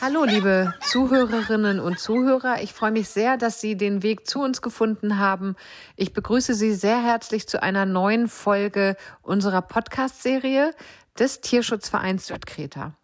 Hallo, 0.00 0.22
liebe 0.22 0.72
Zuhörerinnen 0.80 1.80
und 1.80 1.98
Zuhörer. 1.98 2.62
Ich 2.62 2.72
freue 2.72 2.92
mich 2.92 3.08
sehr, 3.08 3.36
dass 3.36 3.60
Sie 3.60 3.76
den 3.76 4.04
Weg 4.04 4.28
zu 4.28 4.40
uns 4.40 4.62
gefunden 4.62 5.18
haben. 5.18 5.56
Ich 5.96 6.12
begrüße 6.12 6.54
Sie 6.54 6.72
sehr 6.72 7.02
herzlich 7.02 7.48
zu 7.48 7.60
einer 7.60 7.84
neuen 7.84 8.28
Folge 8.28 8.96
unserer 9.22 9.60
Podcast-Serie 9.60 10.72
des 11.18 11.40
Tierschutzvereins 11.40 12.28
Südkreta. 12.28 12.94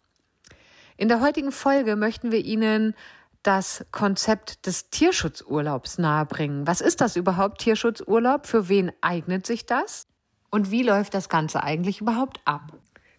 In 0.95 1.09
der 1.09 1.19
heutigen 1.19 1.51
Folge 1.51 1.97
möchten 1.97 2.31
wir 2.31 2.39
Ihnen 2.39 2.95
das 3.43 3.85
Konzept 3.91 4.65
des 4.65 4.89
Tierschutzurlaubs 4.89 5.97
nahebringen. 5.97 6.65
Was 6.65 6.79
ist 6.79 7.01
das 7.01 7.17
überhaupt, 7.17 7.59
Tierschutzurlaub? 7.59 8.47
Für 8.47 8.69
wen 8.69 8.93
eignet 9.01 9.45
sich 9.45 9.65
das? 9.65 10.07
Und 10.49 10.71
wie 10.71 10.83
läuft 10.83 11.13
das 11.13 11.27
Ganze 11.27 11.61
eigentlich 11.61 11.99
überhaupt 11.99 12.39
ab? 12.45 12.71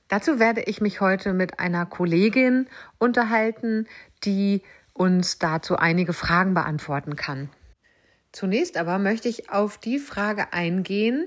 Dazu 0.08 0.38
werde 0.38 0.62
ich 0.62 0.80
mich 0.80 1.00
heute 1.00 1.32
mit 1.32 1.58
einer 1.58 1.84
Kollegin 1.86 2.68
unterhalten, 2.98 3.86
die 4.24 4.62
uns 4.92 5.38
dazu 5.38 5.76
einige 5.76 6.12
Fragen 6.12 6.54
beantworten 6.54 7.16
kann. 7.16 7.50
Zunächst 8.32 8.76
aber 8.76 8.98
möchte 8.98 9.28
ich 9.28 9.50
auf 9.50 9.78
die 9.78 9.98
Frage 9.98 10.52
eingehen, 10.52 11.26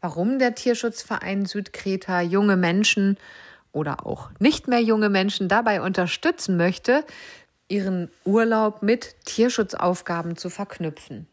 warum 0.00 0.38
der 0.38 0.54
Tierschutzverein 0.54 1.46
Südkreta 1.46 2.20
junge 2.20 2.56
Menschen 2.56 3.18
oder 3.72 4.06
auch 4.06 4.30
nicht 4.38 4.68
mehr 4.68 4.80
junge 4.80 5.08
Menschen 5.08 5.48
dabei 5.48 5.82
unterstützen 5.82 6.56
möchte, 6.56 7.04
ihren 7.68 8.10
Urlaub 8.24 8.82
mit 8.82 9.16
Tierschutzaufgaben 9.24 10.36
zu 10.36 10.50
verknüpfen. 10.50 11.26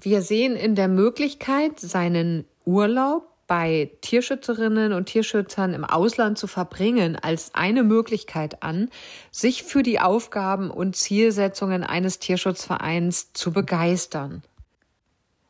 Wir 0.00 0.22
sehen 0.22 0.56
in 0.56 0.74
der 0.74 0.88
Möglichkeit, 0.88 1.78
seinen 1.78 2.46
Urlaub 2.64 3.28
bei 3.50 3.90
Tierschützerinnen 4.02 4.92
und 4.92 5.06
Tierschützern 5.06 5.74
im 5.74 5.84
Ausland 5.84 6.38
zu 6.38 6.46
verbringen, 6.46 7.16
als 7.20 7.52
eine 7.52 7.82
Möglichkeit 7.82 8.62
an, 8.62 8.90
sich 9.32 9.64
für 9.64 9.82
die 9.82 9.98
Aufgaben 9.98 10.70
und 10.70 10.94
Zielsetzungen 10.94 11.82
eines 11.82 12.20
Tierschutzvereins 12.20 13.32
zu 13.32 13.50
begeistern. 13.50 14.44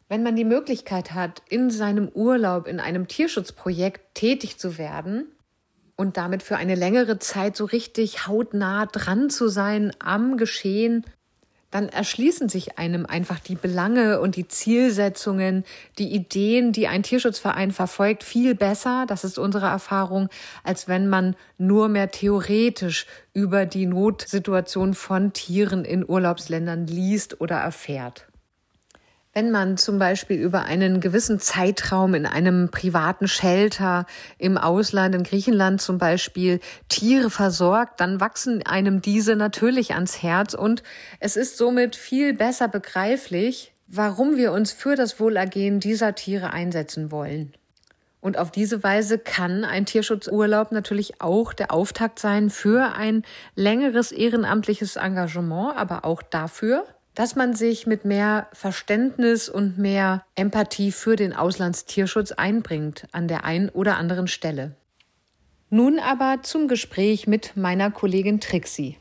Wenn 0.08 0.22
man 0.22 0.34
die 0.34 0.46
Möglichkeit 0.46 1.12
hat, 1.12 1.42
in 1.50 1.68
seinem 1.68 2.08
Urlaub 2.08 2.68
in 2.68 2.80
einem 2.80 3.06
Tierschutzprojekt 3.06 4.14
tätig 4.14 4.56
zu 4.56 4.78
werden 4.78 5.26
und 5.94 6.16
damit 6.16 6.42
für 6.42 6.56
eine 6.56 6.76
längere 6.76 7.18
Zeit 7.18 7.54
so 7.54 7.66
richtig 7.66 8.26
hautnah 8.26 8.86
dran 8.86 9.28
zu 9.28 9.48
sein 9.48 9.92
am 9.98 10.38
Geschehen 10.38 11.04
dann 11.70 11.88
erschließen 11.88 12.48
sich 12.48 12.78
einem 12.78 13.06
einfach 13.06 13.38
die 13.38 13.54
Belange 13.54 14.20
und 14.20 14.36
die 14.36 14.48
Zielsetzungen, 14.48 15.64
die 15.98 16.12
Ideen, 16.12 16.72
die 16.72 16.88
ein 16.88 17.02
Tierschutzverein 17.02 17.70
verfolgt, 17.70 18.24
viel 18.24 18.54
besser, 18.54 19.04
das 19.06 19.24
ist 19.24 19.38
unsere 19.38 19.66
Erfahrung, 19.66 20.28
als 20.64 20.88
wenn 20.88 21.08
man 21.08 21.36
nur 21.58 21.88
mehr 21.88 22.10
theoretisch 22.10 23.06
über 23.32 23.66
die 23.66 23.86
Notsituation 23.86 24.94
von 24.94 25.32
Tieren 25.32 25.84
in 25.84 26.08
Urlaubsländern 26.08 26.86
liest 26.86 27.40
oder 27.40 27.56
erfährt. 27.56 28.29
Wenn 29.32 29.52
man 29.52 29.76
zum 29.76 30.00
Beispiel 30.00 30.40
über 30.40 30.64
einen 30.64 31.00
gewissen 31.00 31.38
Zeitraum 31.38 32.14
in 32.14 32.26
einem 32.26 32.68
privaten 32.70 33.28
Shelter 33.28 34.06
im 34.38 34.58
Ausland, 34.58 35.14
in 35.14 35.22
Griechenland 35.22 35.80
zum 35.80 35.98
Beispiel, 35.98 36.58
Tiere 36.88 37.30
versorgt, 37.30 38.00
dann 38.00 38.18
wachsen 38.18 38.66
einem 38.66 39.00
diese 39.00 39.36
natürlich 39.36 39.94
ans 39.94 40.20
Herz 40.20 40.54
und 40.54 40.82
es 41.20 41.36
ist 41.36 41.56
somit 41.56 41.94
viel 41.94 42.34
besser 42.34 42.66
begreiflich, 42.66 43.72
warum 43.86 44.36
wir 44.36 44.50
uns 44.50 44.72
für 44.72 44.96
das 44.96 45.20
Wohlergehen 45.20 45.78
dieser 45.78 46.16
Tiere 46.16 46.52
einsetzen 46.52 47.12
wollen. 47.12 47.52
Und 48.20 48.36
auf 48.36 48.50
diese 48.50 48.82
Weise 48.82 49.16
kann 49.18 49.64
ein 49.64 49.86
Tierschutzurlaub 49.86 50.72
natürlich 50.72 51.20
auch 51.20 51.52
der 51.52 51.72
Auftakt 51.72 52.18
sein 52.18 52.50
für 52.50 52.94
ein 52.94 53.22
längeres 53.54 54.10
ehrenamtliches 54.10 54.96
Engagement, 54.96 55.76
aber 55.76 56.04
auch 56.04 56.20
dafür, 56.20 56.84
dass 57.20 57.36
man 57.36 57.52
sich 57.52 57.86
mit 57.86 58.06
mehr 58.06 58.48
Verständnis 58.54 59.50
und 59.50 59.76
mehr 59.76 60.24
Empathie 60.36 60.90
für 60.90 61.16
den 61.16 61.34
Auslandstierschutz 61.34 62.32
einbringt 62.32 63.08
an 63.12 63.28
der 63.28 63.44
einen 63.44 63.68
oder 63.68 63.98
anderen 63.98 64.26
Stelle. 64.26 64.74
Nun 65.68 65.98
aber 65.98 66.38
zum 66.42 66.66
Gespräch 66.66 67.26
mit 67.26 67.58
meiner 67.58 67.90
Kollegin 67.90 68.40
Trixie. 68.40 68.96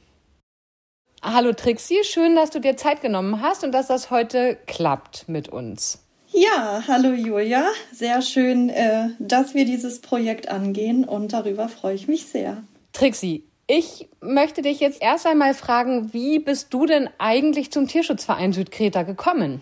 Hallo 1.22 1.54
Trixie, 1.54 2.04
schön, 2.04 2.36
dass 2.36 2.50
du 2.50 2.60
dir 2.60 2.76
Zeit 2.76 3.00
genommen 3.00 3.42
hast 3.42 3.64
und 3.64 3.72
dass 3.72 3.88
das 3.88 4.12
heute 4.12 4.58
klappt 4.68 5.30
mit 5.30 5.48
uns. 5.48 6.04
Ja, 6.28 6.84
hallo 6.90 7.14
Julia, 7.14 7.70
sehr 7.94 8.22
schön, 8.22 8.68
äh, 8.68 9.12
dass 9.20 9.54
wir 9.54 9.64
dieses 9.64 10.02
Projekt 10.02 10.50
angehen 10.50 11.06
und 11.06 11.32
darüber 11.32 11.70
freue 11.70 11.96
ich 11.96 12.10
mich 12.10 12.26
sehr. 12.26 12.64
Trixie, 12.92 13.49
ich 13.70 14.10
möchte 14.20 14.64
dich 14.64 14.80
jetzt 14.80 15.00
erst 15.00 15.28
einmal 15.28 15.54
fragen, 15.54 16.12
wie 16.12 16.40
bist 16.40 16.74
du 16.74 16.88
denn 16.88 17.08
eigentlich 17.20 17.72
zum 17.72 17.88
Tierschutzverein 17.88 18.52
Südkreta 18.52 19.04
gekommen? 19.04 19.62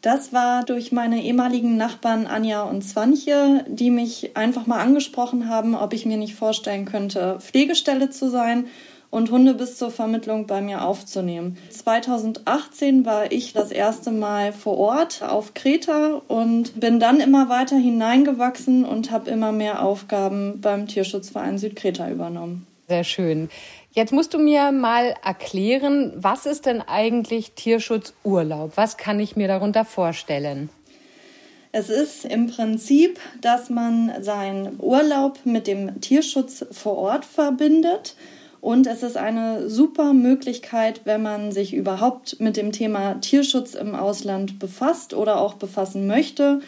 Das 0.00 0.32
war 0.32 0.64
durch 0.64 0.90
meine 0.90 1.22
ehemaligen 1.22 1.76
Nachbarn 1.76 2.26
Anja 2.26 2.62
und 2.62 2.82
Svanche, 2.82 3.64
die 3.68 3.90
mich 3.90 4.38
einfach 4.38 4.66
mal 4.66 4.80
angesprochen 4.80 5.50
haben, 5.50 5.74
ob 5.74 5.92
ich 5.92 6.06
mir 6.06 6.16
nicht 6.16 6.34
vorstellen 6.34 6.86
könnte, 6.86 7.38
Pflegestelle 7.40 8.08
zu 8.08 8.30
sein 8.30 8.68
und 9.10 9.30
Hunde 9.30 9.52
bis 9.52 9.76
zur 9.76 9.90
Vermittlung 9.90 10.46
bei 10.46 10.62
mir 10.62 10.82
aufzunehmen. 10.82 11.58
2018 11.68 13.04
war 13.04 13.30
ich 13.30 13.52
das 13.52 13.70
erste 13.70 14.12
Mal 14.12 14.54
vor 14.54 14.78
Ort 14.78 15.22
auf 15.22 15.52
Kreta 15.52 16.22
und 16.26 16.80
bin 16.80 16.98
dann 16.98 17.20
immer 17.20 17.50
weiter 17.50 17.76
hineingewachsen 17.76 18.86
und 18.86 19.10
habe 19.10 19.30
immer 19.30 19.52
mehr 19.52 19.82
Aufgaben 19.82 20.62
beim 20.62 20.88
Tierschutzverein 20.88 21.58
Südkreta 21.58 22.10
übernommen. 22.10 22.66
Sehr 22.88 23.04
schön. 23.04 23.48
Jetzt 23.92 24.12
musst 24.12 24.34
du 24.34 24.38
mir 24.38 24.72
mal 24.72 25.14
erklären, 25.24 26.12
was 26.16 26.46
ist 26.46 26.66
denn 26.66 26.80
eigentlich 26.80 27.52
Tierschutzurlaub? 27.52 28.72
Was 28.76 28.96
kann 28.96 29.20
ich 29.20 29.36
mir 29.36 29.48
darunter 29.48 29.84
vorstellen? 29.84 30.70
Es 31.72 31.88
ist 31.88 32.26
im 32.26 32.48
Prinzip, 32.48 33.18
dass 33.40 33.70
man 33.70 34.12
seinen 34.22 34.78
Urlaub 34.78 35.38
mit 35.44 35.66
dem 35.66 36.00
Tierschutz 36.02 36.66
vor 36.70 36.98
Ort 36.98 37.24
verbindet. 37.24 38.14
Und 38.60 38.86
es 38.86 39.02
ist 39.02 39.16
eine 39.16 39.70
super 39.70 40.12
Möglichkeit, 40.12 41.00
wenn 41.04 41.22
man 41.22 41.50
sich 41.50 41.74
überhaupt 41.74 42.40
mit 42.40 42.56
dem 42.56 42.72
Thema 42.72 43.14
Tierschutz 43.20 43.74
im 43.74 43.94
Ausland 43.94 44.58
befasst 44.58 45.14
oder 45.14 45.40
auch 45.40 45.54
befassen 45.54 46.06
möchte, 46.06 46.60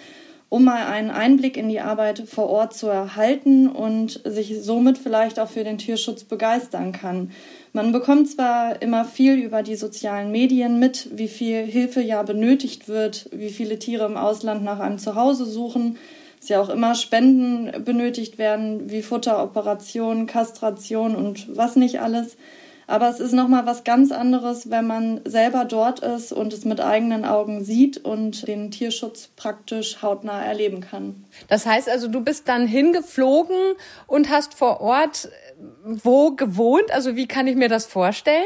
um 0.55 0.63
mal 0.63 0.87
einen 0.87 1.11
Einblick 1.11 1.57
in 1.57 1.69
die 1.69 1.81
Arbeit 1.81 2.29
vor 2.29 2.49
Ort 2.49 2.75
zu 2.75 2.87
erhalten 2.87 3.67
und 3.67 4.21
sich 4.25 4.55
somit 4.63 4.99
vielleicht 4.99 5.41
auch 5.41 5.49
für 5.49 5.65
den 5.65 5.79
Tierschutz 5.79 6.23
begeistern 6.23 6.93
kann. 6.93 7.33
Man 7.73 7.91
bekommt 7.91 8.31
zwar 8.31 8.81
immer 8.81 9.05
viel 9.05 9.35
über 9.35 9.65
die 9.65 9.75
sozialen 9.75 10.31
Medien 10.31 10.79
mit, 10.79 11.09
wie 11.13 11.27
viel 11.27 11.65
Hilfe 11.65 12.03
ja 12.03 12.23
benötigt 12.23 12.87
wird, 12.87 13.29
wie 13.33 13.51
viele 13.51 13.81
Tiere 13.81 14.07
im 14.07 14.17
Ausland 14.17 14.63
nach 14.63 14.79
einem 14.79 14.99
Zuhause 14.99 15.45
suchen, 15.45 15.99
dass 16.39 16.51
ja 16.51 16.61
auch 16.61 16.69
immer 16.69 16.95
Spenden 16.95 17.83
benötigt 17.85 18.39
werden, 18.39 18.89
wie 18.93 19.03
Futter, 19.03 19.43
Operationen, 19.43 20.29
Kastration 20.29 21.17
und 21.17 21.49
was 21.57 21.75
nicht 21.75 22.01
alles. 22.01 22.37
Aber 22.87 23.09
es 23.09 23.21
ist 23.21 23.33
nochmal 23.33 23.67
was 23.67 23.84
ganz 23.84 24.12
anderes, 24.12 24.71
wenn 24.71 24.87
man 24.87 25.21
selber 25.25 25.65
dort 25.65 26.00
ist 26.00 26.33
und 26.33 26.53
es 26.53 26.65
mit 26.65 26.81
eigenen 26.81 27.25
Augen 27.25 27.65
sieht 27.65 28.05
und 28.05 28.47
den 28.47 28.71
Tierschutz 28.71 29.28
praktisch 29.37 30.03
hautnah 30.03 30.45
erleben 30.45 30.81
kann. 30.81 31.25
Das 31.49 31.67
heißt 31.67 31.89
also, 31.89 32.09
du 32.09 32.21
bist 32.21 32.49
dann 32.49 32.67
hingeflogen 32.67 33.56
und 34.06 34.31
hast 34.31 34.55
vor 34.55 34.81
Ort 34.81 35.28
wo 35.84 36.33
gewohnt? 36.33 36.91
Also 36.93 37.17
wie 37.17 37.27
kann 37.27 37.47
ich 37.47 37.56
mir 37.56 37.69
das 37.69 37.87
vorstellen? 37.87 38.44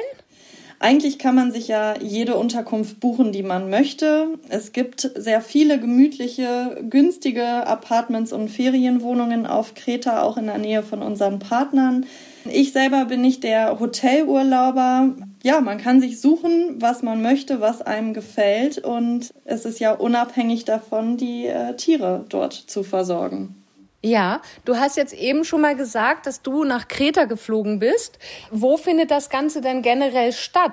Eigentlich 0.80 1.18
kann 1.18 1.34
man 1.34 1.50
sich 1.50 1.66
ja 1.66 1.96
jede 2.00 2.36
Unterkunft 2.36 3.00
buchen, 3.00 3.32
die 3.32 3.42
man 3.42 3.68
möchte. 3.68 4.38
Es 4.48 4.70
gibt 4.72 5.10
sehr 5.16 5.40
viele 5.40 5.80
gemütliche, 5.80 6.84
günstige 6.88 7.66
Apartments 7.66 8.32
und 8.32 8.48
Ferienwohnungen 8.48 9.44
auf 9.44 9.74
Kreta, 9.74 10.22
auch 10.22 10.36
in 10.36 10.46
der 10.46 10.58
Nähe 10.58 10.84
von 10.84 11.02
unseren 11.02 11.40
Partnern. 11.40 12.06
Ich 12.50 12.72
selber 12.72 13.06
bin 13.06 13.20
nicht 13.20 13.44
der 13.44 13.78
Hotelurlauber. 13.78 15.14
Ja, 15.42 15.60
man 15.60 15.78
kann 15.78 16.00
sich 16.00 16.20
suchen, 16.20 16.76
was 16.80 17.02
man 17.02 17.22
möchte, 17.22 17.60
was 17.60 17.82
einem 17.82 18.14
gefällt. 18.14 18.78
Und 18.78 19.32
es 19.44 19.64
ist 19.64 19.80
ja 19.80 19.92
unabhängig 19.92 20.64
davon, 20.64 21.16
die 21.16 21.46
äh, 21.46 21.74
Tiere 21.76 22.24
dort 22.28 22.54
zu 22.54 22.82
versorgen. 22.82 23.54
Ja, 24.02 24.42
du 24.64 24.76
hast 24.76 24.96
jetzt 24.96 25.12
eben 25.12 25.44
schon 25.44 25.60
mal 25.60 25.74
gesagt, 25.74 26.26
dass 26.26 26.42
du 26.42 26.62
nach 26.62 26.86
Kreta 26.86 27.24
geflogen 27.24 27.80
bist. 27.80 28.18
Wo 28.50 28.76
findet 28.76 29.10
das 29.10 29.28
Ganze 29.28 29.60
denn 29.60 29.82
generell 29.82 30.32
statt? 30.32 30.72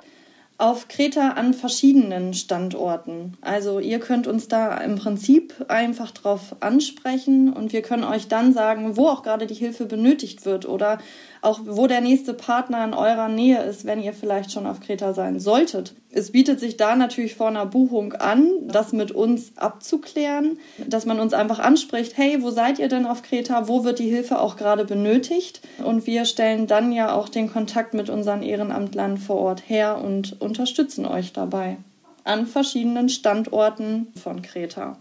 Auf 0.57 0.88
Kreta 0.88 1.31
an 1.31 1.54
verschiedenen 1.54 2.34
Standorten. 2.34 3.34
Also 3.42 3.80
ihr 3.80 4.00
könnt 4.00 4.25
uns 4.25 4.48
da 4.48 4.78
im 4.78 4.96
Prinzip 4.96 5.54
einfach 5.68 6.12
drauf 6.12 6.56
ansprechen 6.62 7.52
und 7.52 7.74
wir 7.74 7.81
können 7.81 8.06
euch 8.06 8.30
dann 8.30 8.54
sagen, 8.54 8.96
wo 8.96 9.10
auch 9.10 9.22
gerade 9.22 9.48
die 9.48 9.54
Hilfe 9.54 9.86
benötigt 9.86 10.46
wird 10.46 10.66
oder 10.66 11.00
auch 11.42 11.60
wo 11.66 11.88
der 11.88 12.02
nächste 12.02 12.34
Partner 12.34 12.84
in 12.86 12.94
eurer 12.94 13.28
Nähe 13.28 13.62
ist, 13.63 13.86
wenn 13.86 14.02
ihr 14.02 14.13
vielleicht 14.13 14.52
schon 14.52 14.66
auf 14.66 14.80
Kreta 14.80 15.13
sein 15.13 15.40
solltet. 15.40 15.94
Es 16.10 16.31
bietet 16.31 16.62
sich 16.62 16.78
da 16.78 16.96
natürlich 16.96 17.36
vor 17.36 17.50
einer 17.50 17.66
Buchung 17.66 18.13
an, 18.13 18.50
das 18.63 18.94
mit 18.94 19.12
uns 19.12 19.57
abzuklären, 19.57 20.57
dass 20.88 21.06
man 21.06 21.19
uns 21.19 21.34
einfach 21.34 21.60
anspricht, 21.60 22.18
hey, 22.18 22.42
wo 22.42 22.52
seid 22.52 22.80
ihr 22.80 22.88
denn 22.88 23.06
auf 23.06 23.22
Kreta? 23.22 23.68
Wo 23.68 23.84
wird 23.84 24.00
die 24.00 24.10
Hilfe 24.10 24.40
auch 24.40 24.56
gerade 24.56 24.86
benötigt? 24.86 25.62
Und 25.84 26.07
wir 26.07 26.24
stellen 26.24 26.68
dann 26.68 26.94
ja 26.94 27.13
auch 27.13 27.28
den 27.28 27.52
Kontakt 27.52 27.94
mit 27.94 28.10
unseren 28.10 28.44
Ehrenamtlern 28.44 29.18
vor 29.18 29.36
Ort 29.36 29.63
her 29.68 30.02
und 30.02 30.42
unterstützen 30.45 31.06
euch 31.06 31.33
dabei 31.33 31.77
an 32.24 32.47
verschiedenen 32.47 33.09
Standorten 33.09 34.07
von 34.21 34.42
Kreta. 34.42 34.97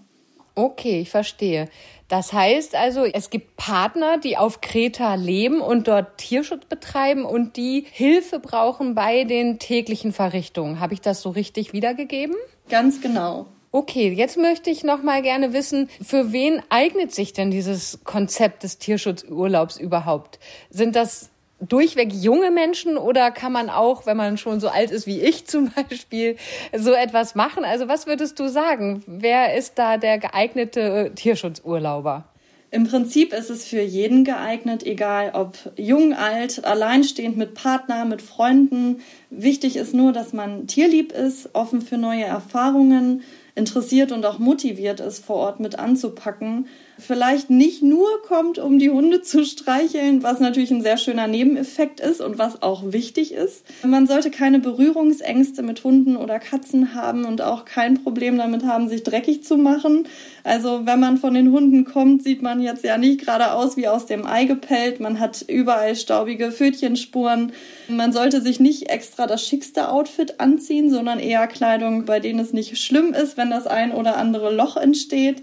Okay, 0.57 1.01
ich 1.01 1.11
verstehe. 1.11 1.69
Das 2.07 2.33
heißt 2.33 2.77
also, 2.77 3.05
es 3.05 3.31
gibt 3.31 3.57
Partner, 3.57 4.19
die 4.19 4.37
auf 4.37 4.61
Kreta 4.61 5.17
leben 5.17 5.61
und 5.61 5.89
dort 5.89 6.19
Tierschutz 6.19 6.67
betreiben 6.67 7.25
und 7.25 7.57
die 7.57 7.87
Hilfe 7.91 8.39
brauchen 8.39 8.95
bei 8.95 9.25
den 9.25 9.59
täglichen 9.59 10.13
Verrichtungen. 10.13 10.79
Habe 10.79 10.95
ich 10.95 11.01
das 11.01 11.23
so 11.23 11.31
richtig 11.31 11.73
wiedergegeben? 11.73 12.37
Ganz 12.69 13.01
genau. 13.01 13.47
Okay, 13.73 14.13
jetzt 14.13 14.37
möchte 14.37 14.71
ich 14.71 14.85
noch 14.85 15.03
mal 15.03 15.21
gerne 15.23 15.53
wissen, 15.53 15.89
für 16.01 16.31
wen 16.31 16.63
eignet 16.69 17.13
sich 17.13 17.33
denn 17.33 17.51
dieses 17.51 17.99
Konzept 18.05 18.63
des 18.63 18.79
Tierschutzurlaubs 18.79 19.79
überhaupt? 19.79 20.39
Sind 20.71 20.95
das 20.95 21.31
durchweg 21.61 22.13
junge 22.13 22.51
Menschen 22.51 22.97
oder 22.97 23.31
kann 23.31 23.53
man 23.53 23.71
auch, 23.71 24.07
wenn 24.07 24.17
man 24.17 24.37
schon 24.39 24.61
so 24.61 24.69
alt 24.69 24.91
ist 24.91 25.07
wie 25.07 25.21
ich 25.21 25.47
zum 25.47 25.71
Beispiel, 25.71 26.37
so 26.77 26.93
etwas 26.93 27.35
machen? 27.35 27.65
Also 27.65 27.89
was 27.89 28.07
würdest 28.07 28.39
du 28.39 28.49
sagen? 28.49 29.03
Wer 29.07 29.57
ist 29.57 29.79
da 29.79 29.97
der 29.97 30.19
geeignete 30.19 31.13
Tierschutzurlauber? 31.15 32.25
Im 32.71 32.89
Prinzip 32.89 33.33
ist 33.33 33.51
es 33.51 33.65
für 33.69 33.83
jeden 33.83 34.25
geeignet, 34.25 34.85
egal 34.85 35.31
ob 35.35 35.57
jung, 35.77 36.13
alt, 36.13 36.65
alleinstehend, 36.65 37.37
mit 37.37 37.55
Partner, 37.55 38.05
mit 38.05 38.21
Freunden. 38.21 39.01
Wichtig 39.31 39.77
ist 39.77 39.95
nur, 39.95 40.13
dass 40.13 40.33
man 40.33 40.67
tierlieb 40.67 41.13
ist, 41.13 41.51
offen 41.55 41.83
für 41.83 41.99
neue 41.99 42.25
Erfahrungen, 42.25 43.23
interessiert 43.55 44.11
und 44.11 44.27
auch 44.27 44.41
motiviert 44.41 44.99
ist, 44.99 45.25
vor 45.25 45.37
Ort 45.37 45.61
mit 45.61 45.79
anzupacken 45.79 46.67
vielleicht 47.05 47.51
nicht 47.51 47.83
nur 47.83 48.23
kommt, 48.23 48.59
um 48.59 48.79
die 48.79 48.91
Hunde 48.91 49.23
zu 49.23 49.45
streicheln, 49.45 50.23
was 50.23 50.41
natürlich 50.41 50.71
ein 50.71 50.83
sehr 50.83 50.97
schöner 50.97 51.27
Nebeneffekt 51.27 52.01
ist 52.01 52.21
und 52.21 52.39
was 52.39 52.63
auch 52.63 52.93
wichtig 52.93 53.33
ist. 53.33 53.65
Man 53.85 54.07
sollte 54.07 54.31
keine 54.31 54.59
Berührungsängste 54.59 55.63
mit 55.63 55.85
Hunden 55.85 56.17
oder 56.17 56.39
Katzen 56.39 56.95
haben 56.95 57.25
und 57.25 57.43
auch 57.43 57.65
kein 57.65 58.03
Problem 58.03 58.39
damit 58.39 58.65
haben, 58.65 58.89
sich 58.89 59.03
dreckig 59.03 59.45
zu 59.45 59.57
machen. 59.57 60.09
Also 60.43 60.87
wenn 60.87 61.01
man 61.01 61.17
von 61.19 61.35
den 61.35 61.53
Hunden 61.53 61.85
kommt, 61.85 62.23
sieht 62.23 62.43
man 62.43 62.61
jetzt 62.61 62.85
ja 62.85 62.99
nicht 62.99 63.21
gerade 63.21 63.53
aus 63.53 63.77
wie 63.77 63.89
aus 63.89 64.07
dem 64.07 64.27
Ei 64.27 64.45
gepellt. 64.45 65.01
Man 65.01 65.21
hat 65.21 65.43
überall 65.43 65.97
staubige 65.97 66.53
Pfötchenspuren. 66.53 67.53
Man 67.89 68.13
sollte 68.13 68.41
sich 68.41 68.61
nicht 68.61 68.91
extra 68.91 69.27
das 69.27 69.47
schickste 69.47 69.91
Outfit 69.91 70.41
anziehen, 70.41 70.91
sondern 70.91 71.19
eher 71.19 71.47
Kleidung, 71.47 72.05
bei 72.05 72.21
denen 72.21 72.41
es 72.41 72.53
nicht 72.53 72.79
schlimm 72.79 73.15
ist, 73.15 73.37
wenn 73.37 73.51
das 73.51 73.67
ein 73.67 73.93
oder 73.93 74.17
andere 74.17 74.55
Loch 74.55 74.77
entsteht. 74.77 75.43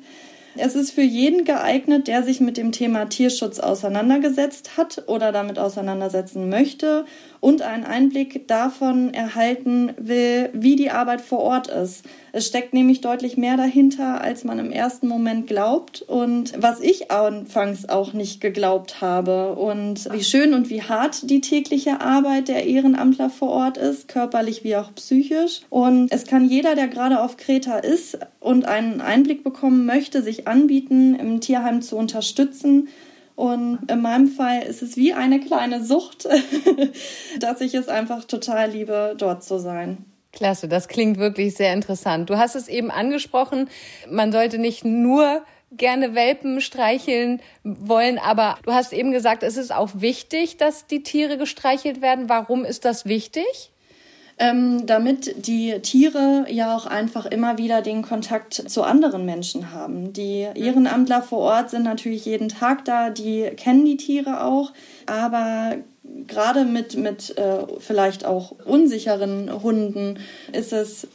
Es 0.56 0.76
ist 0.76 0.92
für 0.92 1.02
jeden 1.02 1.46
geeignet, 1.46 2.08
der 2.08 2.24
sich 2.24 2.42
mit 2.42 2.58
dem 2.58 2.72
Thema 2.72 3.06
Tierschutz 3.06 3.60
auseinandergesetzt 3.60 4.78
hat 4.78 5.04
oder 5.08 5.32
damit 5.32 5.58
auseinandersetzen 5.60 6.50
möchte 6.50 7.06
und 7.42 7.64
einen 7.64 7.84
Einblick 7.84 8.48
davon 8.48 9.14
erhalten 9.14 9.94
will, 9.98 10.50
wie 10.54 10.78
die 10.78 10.92
Arbeit 10.92 11.22
vor 11.22 11.40
Ort 11.40 11.68
ist. 11.68 12.06
Es 12.34 12.48
steckt 12.48 12.74
nämlich 12.74 13.02
deutlich 13.02 13.36
mehr 13.36 13.58
dahinter, 13.58 14.22
als 14.22 14.46
man 14.46 14.60
im 14.60 14.72
ersten 14.72 15.08
Moment 15.08 15.48
glaubt 15.48 16.02
und 16.04 16.54
was 16.58 16.80
ich 16.80 17.12
anfangs 17.12 17.90
auch 17.90 18.14
nicht 18.14 18.40
geglaubt 18.40 19.02
habe 19.02 19.56
und 19.56 20.08
wie 20.14 20.24
schön 20.24 20.54
und 20.54 20.70
wie 20.70 20.84
hart 20.84 21.30
die 21.30 21.42
tägliche 21.42 22.00
Arbeit 22.00 22.48
der 22.48 22.66
Ehrenamtler 22.68 23.30
vor 23.30 23.50
Ort 23.50 23.78
ist, 23.78 24.08
körperlich 24.08 24.64
wie 24.64 24.78
auch 24.78 24.94
psychisch. 24.96 25.62
Und 25.70 26.12
es 26.12 26.26
kann 26.26 26.48
jeder, 26.48 26.76
der 26.76 26.88
gerade 26.88 27.22
auf 27.22 27.38
Kreta 27.38 27.80
ist 27.80 28.20
und 28.40 28.66
einen 28.66 29.02
Einblick 29.02 29.44
bekommen 29.44 29.86
möchte, 29.86 30.22
sich 30.22 30.48
anbieten, 30.48 31.16
im 31.16 31.42
Tierheim 31.42 31.82
zu 31.82 31.98
unterstützen. 31.98 32.88
Und 33.36 33.80
in 33.90 34.02
meinem 34.02 34.28
Fall 34.28 34.64
ist 34.64 34.82
es 34.82 34.98
wie 34.98 35.14
eine 35.14 35.40
kleine 35.40 35.84
Sucht, 35.84 36.28
dass 37.40 37.62
ich 37.62 37.74
es 37.74 37.88
einfach 37.88 38.26
total 38.26 38.72
liebe, 38.72 39.16
dort 39.18 39.44
zu 39.44 39.60
sein. 39.60 40.06
Klasse, 40.34 40.68
das 40.68 40.88
klingt 40.88 41.18
wirklich 41.18 41.56
sehr 41.56 41.74
interessant. 41.74 42.30
Du 42.30 42.38
hast 42.38 42.56
es 42.56 42.68
eben 42.68 42.90
angesprochen, 42.90 43.70
man 44.10 44.32
sollte 44.32 44.60
nicht 44.60 44.86
nur 44.86 45.44
gerne 45.72 46.16
Welpen 46.16 46.62
streicheln 46.62 47.42
wollen, 47.64 48.18
aber 48.18 48.58
du 48.64 48.74
hast 48.74 48.94
eben 48.94 49.12
gesagt, 49.12 49.44
es 49.44 49.58
ist 49.58 49.74
auch 49.74 49.90
wichtig, 49.96 50.58
dass 50.58 50.88
die 50.88 51.04
Tiere 51.04 51.38
gestreichelt 51.38 52.02
werden. 52.02 52.30
Warum 52.30 52.66
ist 52.66 52.86
das 52.86 53.06
wichtig? 53.06 53.72
Ähm, 54.42 54.88
damit 54.88 55.46
die 55.46 55.80
Tiere 55.84 56.48
ja 56.50 56.76
auch 56.76 56.88
einfach 56.88 57.28
immer 57.28 57.60
wieder 57.60 57.84
den 57.84 58.02
Kontakt 58.02 58.56
zu 58.56 58.82
anderen 58.82 59.24
Menschen 59.24 59.72
haben. 59.72 60.14
Die 60.14 60.48
Ehrenamtler 60.56 61.22
vor 61.22 61.40
Ort 61.40 61.70
sind 61.70 61.84
natürlich 61.84 62.26
jeden 62.26 62.50
Tag 62.50 62.84
da, 62.86 63.12
die 63.12 63.44
kennen 63.56 63.86
die 63.86 63.98
Tiere 63.98 64.44
auch, 64.44 64.74
aber 65.06 65.76
gerade 66.26 66.66
mit, 66.66 66.98
mit 66.98 67.38
äh, 67.38 67.60
vielleicht 67.78 68.26
auch 68.26 68.56
unsicheren 68.66 69.62
Hunden 69.62 70.18
ist 70.54 70.74
es 70.74 71.08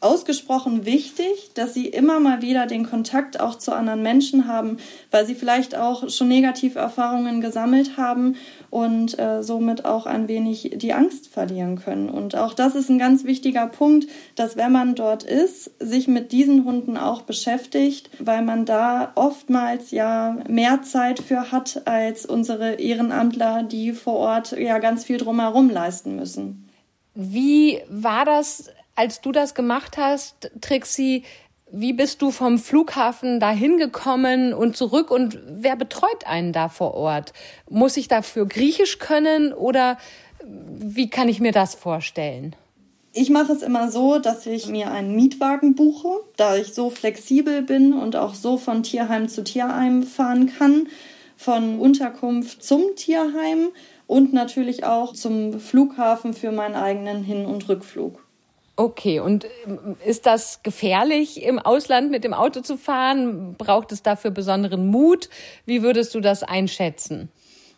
ausgesprochen 0.00 0.84
wichtig, 0.84 1.50
dass 1.54 1.74
sie 1.74 1.86
immer 1.86 2.18
mal 2.20 2.42
wieder 2.42 2.66
den 2.66 2.88
Kontakt 2.88 3.38
auch 3.38 3.56
zu 3.56 3.72
anderen 3.72 4.02
Menschen 4.02 4.48
haben, 4.48 4.78
weil 5.10 5.26
sie 5.26 5.34
vielleicht 5.34 5.76
auch 5.76 6.08
schon 6.10 6.28
negative 6.28 6.78
Erfahrungen 6.78 7.40
gesammelt 7.40 7.96
haben 7.96 8.36
und 8.72 9.18
äh, 9.18 9.42
somit 9.42 9.84
auch 9.84 10.06
ein 10.06 10.28
wenig 10.28 10.72
die 10.76 10.94
Angst 10.94 11.28
verlieren 11.28 11.76
können. 11.76 12.08
Und 12.08 12.36
auch 12.36 12.54
das 12.54 12.74
ist 12.74 12.88
ein 12.88 12.98
ganz 12.98 13.24
wichtiger 13.24 13.66
Punkt, 13.66 14.08
dass 14.34 14.56
wenn 14.56 14.72
man 14.72 14.94
dort 14.94 15.24
ist, 15.24 15.72
sich 15.78 16.08
mit 16.08 16.32
diesen 16.32 16.64
Hunden 16.64 16.96
auch 16.96 17.20
beschäftigt, 17.20 18.08
weil 18.18 18.40
man 18.40 18.64
da 18.64 19.12
oftmals 19.14 19.90
ja 19.90 20.38
mehr 20.48 20.80
Zeit 20.80 21.20
für 21.20 21.52
hat 21.52 21.82
als 21.86 22.24
unsere 22.24 22.76
Ehrenamtler, 22.76 23.62
die 23.62 23.92
vor 23.92 24.14
Ort 24.14 24.52
ja 24.52 24.78
ganz 24.78 25.04
viel 25.04 25.18
drumherum 25.18 25.68
leisten 25.68 26.16
müssen. 26.16 26.70
Wie 27.14 27.82
war 27.90 28.24
das 28.24 28.70
als 28.94 29.22
du 29.22 29.32
das 29.32 29.54
gemacht 29.54 29.96
hast, 29.96 30.50
Trixie, 30.60 31.24
wie 31.72 31.94
bist 31.94 32.20
du 32.20 32.30
vom 32.30 32.58
Flughafen 32.58 33.40
dahin 33.40 33.78
gekommen 33.78 34.52
und 34.52 34.76
zurück 34.76 35.10
und 35.10 35.38
wer 35.48 35.74
betreut 35.74 36.26
einen 36.26 36.52
da 36.52 36.68
vor 36.68 36.94
Ort? 36.94 37.32
Muss 37.68 37.96
ich 37.96 38.08
dafür 38.08 38.46
Griechisch 38.46 38.98
können 38.98 39.54
oder 39.54 39.96
wie 40.44 41.08
kann 41.08 41.28
ich 41.28 41.40
mir 41.40 41.52
das 41.52 41.74
vorstellen? 41.74 42.54
Ich 43.14 43.30
mache 43.30 43.52
es 43.52 43.62
immer 43.62 43.90
so, 43.90 44.18
dass 44.18 44.46
ich 44.46 44.68
mir 44.68 44.90
einen 44.90 45.16
Mietwagen 45.16 45.74
buche, 45.74 46.08
da 46.36 46.56
ich 46.56 46.74
so 46.74 46.90
flexibel 46.90 47.62
bin 47.62 47.94
und 47.94 48.16
auch 48.16 48.34
so 48.34 48.58
von 48.58 48.82
Tierheim 48.82 49.28
zu 49.28 49.42
Tierheim 49.42 50.02
fahren 50.02 50.52
kann, 50.58 50.88
von 51.36 51.78
Unterkunft 51.78 52.62
zum 52.62 52.82
Tierheim 52.96 53.68
und 54.06 54.32
natürlich 54.32 54.84
auch 54.84 55.14
zum 55.14 55.58
Flughafen 55.58 56.34
für 56.34 56.52
meinen 56.52 56.74
eigenen 56.74 57.22
Hin- 57.22 57.46
und 57.46 57.68
Rückflug. 57.68 58.22
Okay, 58.76 59.20
und 59.20 59.46
ähm, 59.66 59.96
ist 60.04 60.24
das 60.24 60.62
gefährlich, 60.62 61.42
im 61.42 61.58
Ausland 61.58 62.10
mit 62.10 62.24
dem 62.24 62.32
Auto 62.32 62.60
zu 62.62 62.78
fahren? 62.78 63.54
Braucht 63.58 63.92
es 63.92 64.02
dafür 64.02 64.30
besonderen 64.30 64.86
Mut? 64.86 65.28
Wie 65.66 65.82
würdest 65.82 66.14
du 66.14 66.20
das 66.20 66.42
einschätzen? 66.42 67.28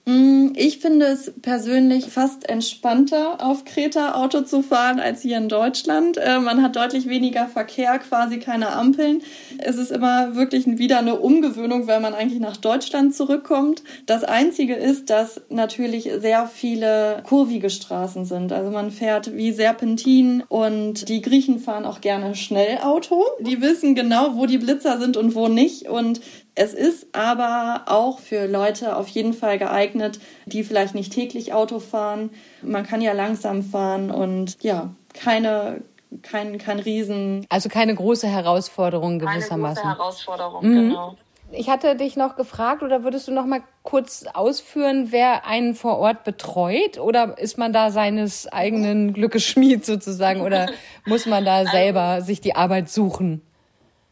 Mm, 0.06 0.52
ich 0.54 0.80
finde 0.80 1.06
es 1.06 1.32
persönlich 1.40 2.06
fast 2.06 2.46
entspannter, 2.46 3.42
auf 3.42 3.64
Kreta 3.64 4.12
Auto 4.12 4.42
zu 4.42 4.62
fahren 4.62 5.00
als 5.00 5.22
hier 5.22 5.38
in 5.38 5.48
Deutschland. 5.48 6.18
Äh, 6.18 6.40
man 6.40 6.62
hat 6.62 6.76
deutlich 6.76 7.08
weniger 7.08 7.46
Verkehr, 7.46 7.98
quasi 7.98 8.38
keine 8.38 8.72
Ampeln. 8.72 9.22
Es 9.58 9.76
ist 9.76 9.90
immer 9.90 10.34
wirklich 10.36 10.66
wieder 10.66 10.98
eine 10.98 11.18
Umgewöhnung, 11.18 11.86
wenn 11.86 12.02
man 12.02 12.12
eigentlich 12.12 12.40
nach 12.40 12.58
Deutschland 12.58 13.14
zurückkommt. 13.14 13.82
Das 14.04 14.24
Einzige 14.24 14.74
ist, 14.74 15.08
dass 15.08 15.40
natürlich 15.48 16.10
sehr 16.18 16.46
viele 16.48 17.22
kurvige 17.26 17.70
Straßen 17.70 18.26
sind. 18.26 18.52
Also 18.52 18.70
man 18.70 18.90
fährt 18.90 19.34
wie 19.34 19.52
Serpentin 19.52 20.42
und 20.48 21.08
die 21.08 21.22
Griechen 21.22 21.58
fahren 21.60 21.86
auch 21.86 22.02
gerne 22.02 22.34
schnell 22.34 22.78
Auto. 22.82 23.24
Die 23.40 23.62
wissen 23.62 23.94
genau, 23.94 24.36
wo 24.36 24.44
die 24.44 24.58
Blitzer 24.58 24.98
sind 24.98 25.16
und 25.16 25.34
wo 25.34 25.48
nicht. 25.48 25.88
Und 25.88 26.20
es 26.54 26.72
ist 26.72 27.08
aber 27.14 27.82
auch 27.86 28.20
für 28.20 28.46
Leute 28.46 28.96
auf 28.96 29.08
jeden 29.08 29.32
Fall 29.32 29.58
geeignet, 29.58 30.20
die 30.46 30.62
vielleicht 30.62 30.94
nicht 30.94 31.12
täglich 31.12 31.52
Auto 31.52 31.80
fahren. 31.80 32.30
Man 32.62 32.86
kann 32.86 33.00
ja 33.00 33.12
langsam 33.12 33.62
fahren 33.62 34.10
und 34.10 34.62
ja, 34.62 34.90
keine, 35.14 35.82
kein, 36.22 36.58
kein 36.58 36.78
Riesen. 36.78 37.44
Also 37.48 37.68
keine 37.68 37.94
große 37.94 38.28
Herausforderung 38.28 39.18
gewissermaßen. 39.18 39.82
Keine 39.82 39.96
große 39.96 39.98
Herausforderung, 39.98 40.66
mhm. 40.66 40.90
genau. 40.90 41.16
Ich 41.50 41.68
hatte 41.68 41.94
dich 41.94 42.16
noch 42.16 42.36
gefragt, 42.36 42.82
oder 42.82 43.04
würdest 43.04 43.28
du 43.28 43.32
noch 43.32 43.46
mal 43.46 43.62
kurz 43.82 44.24
ausführen, 44.32 45.08
wer 45.10 45.46
einen 45.46 45.74
vor 45.74 45.98
Ort 45.98 46.24
betreut? 46.24 46.98
Oder 46.98 47.38
ist 47.38 47.58
man 47.58 47.72
da 47.72 47.90
seines 47.90 48.50
eigenen 48.52 49.12
Glückes 49.12 49.44
Schmied 49.44 49.84
sozusagen? 49.84 50.40
Oder 50.40 50.66
muss 51.04 51.26
man 51.26 51.44
da 51.44 51.64
selber 51.66 52.22
sich 52.22 52.40
die 52.40 52.56
Arbeit 52.56 52.90
suchen? 52.90 53.42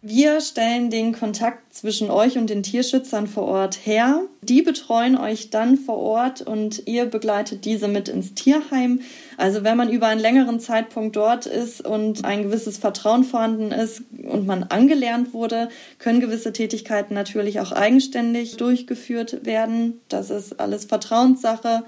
Wir 0.05 0.41
stellen 0.41 0.91
den 0.91 1.13
Kontakt 1.13 1.73
zwischen 1.73 2.11
euch 2.11 2.37
und 2.37 2.51
den 2.51 2.65
Tierschützern 2.65 3.29
vor 3.29 3.45
Ort 3.45 3.87
her. 3.87 4.23
Die 4.43 4.61
betreuen 4.61 5.17
euch 5.17 5.51
dann 5.51 5.79
vor 5.79 5.97
Ort 5.97 6.43
und 6.43 6.89
ihr 6.89 7.07
begleitet 7.07 7.65
diese 7.65 7.87
mit 7.87 8.09
ins 8.09 8.35
Tierheim. 8.35 9.01
Also 9.37 9.63
wenn 9.63 9.77
man 9.77 9.89
über 9.89 10.09
einen 10.09 10.21
längeren 10.21 10.59
Zeitpunkt 10.59 11.15
dort 11.15 11.47
ist 11.47 11.87
und 11.87 12.25
ein 12.25 12.43
gewisses 12.43 12.79
Vertrauen 12.79 13.23
vorhanden 13.23 13.71
ist 13.71 14.03
und 14.29 14.45
man 14.45 14.65
angelernt 14.65 15.35
wurde, 15.35 15.69
können 16.01 16.19
gewisse 16.19 16.53
Tätigkeiten 16.53 17.15
natürlich 17.15 17.61
auch 17.61 17.71
eigenständig 17.71 18.57
durchgeführt 18.57 19.47
werden. 19.47 20.01
Das 20.09 20.31
ist 20.31 20.59
alles 20.59 20.85
Vertrauenssache, 20.85 21.85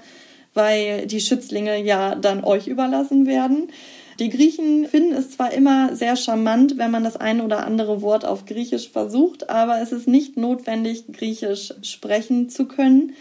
weil 0.53 1.05
die 1.05 1.19
Schützlinge 1.19 1.83
ja 1.83 2.15
dann 2.15 2.45
euch 2.45 2.67
überlassen 2.67 3.25
werden. 3.25 3.67
Die 4.19 4.29
Griechen 4.29 4.87
finden 4.87 5.13
es 5.13 5.31
zwar 5.31 5.51
immer 5.51 5.93
sehr 5.93 6.15
charmant, 6.15 6.77
wenn 6.77 6.89
man 6.89 7.03
das 7.03 7.17
ein 7.17 7.41
oder 7.41 7.65
andere 7.65 8.01
Wort 8.01 8.23
auf 8.23 8.45
Griechisch 8.45 8.89
versucht, 8.89 9.49
aber 9.49 9.81
es 9.81 9.91
ist 9.91 10.07
nicht 10.07 10.37
notwendig, 10.37 11.05
Griechisch 11.11 11.73
sprechen 11.81 12.49
zu 12.49 12.65
können. 12.65 13.13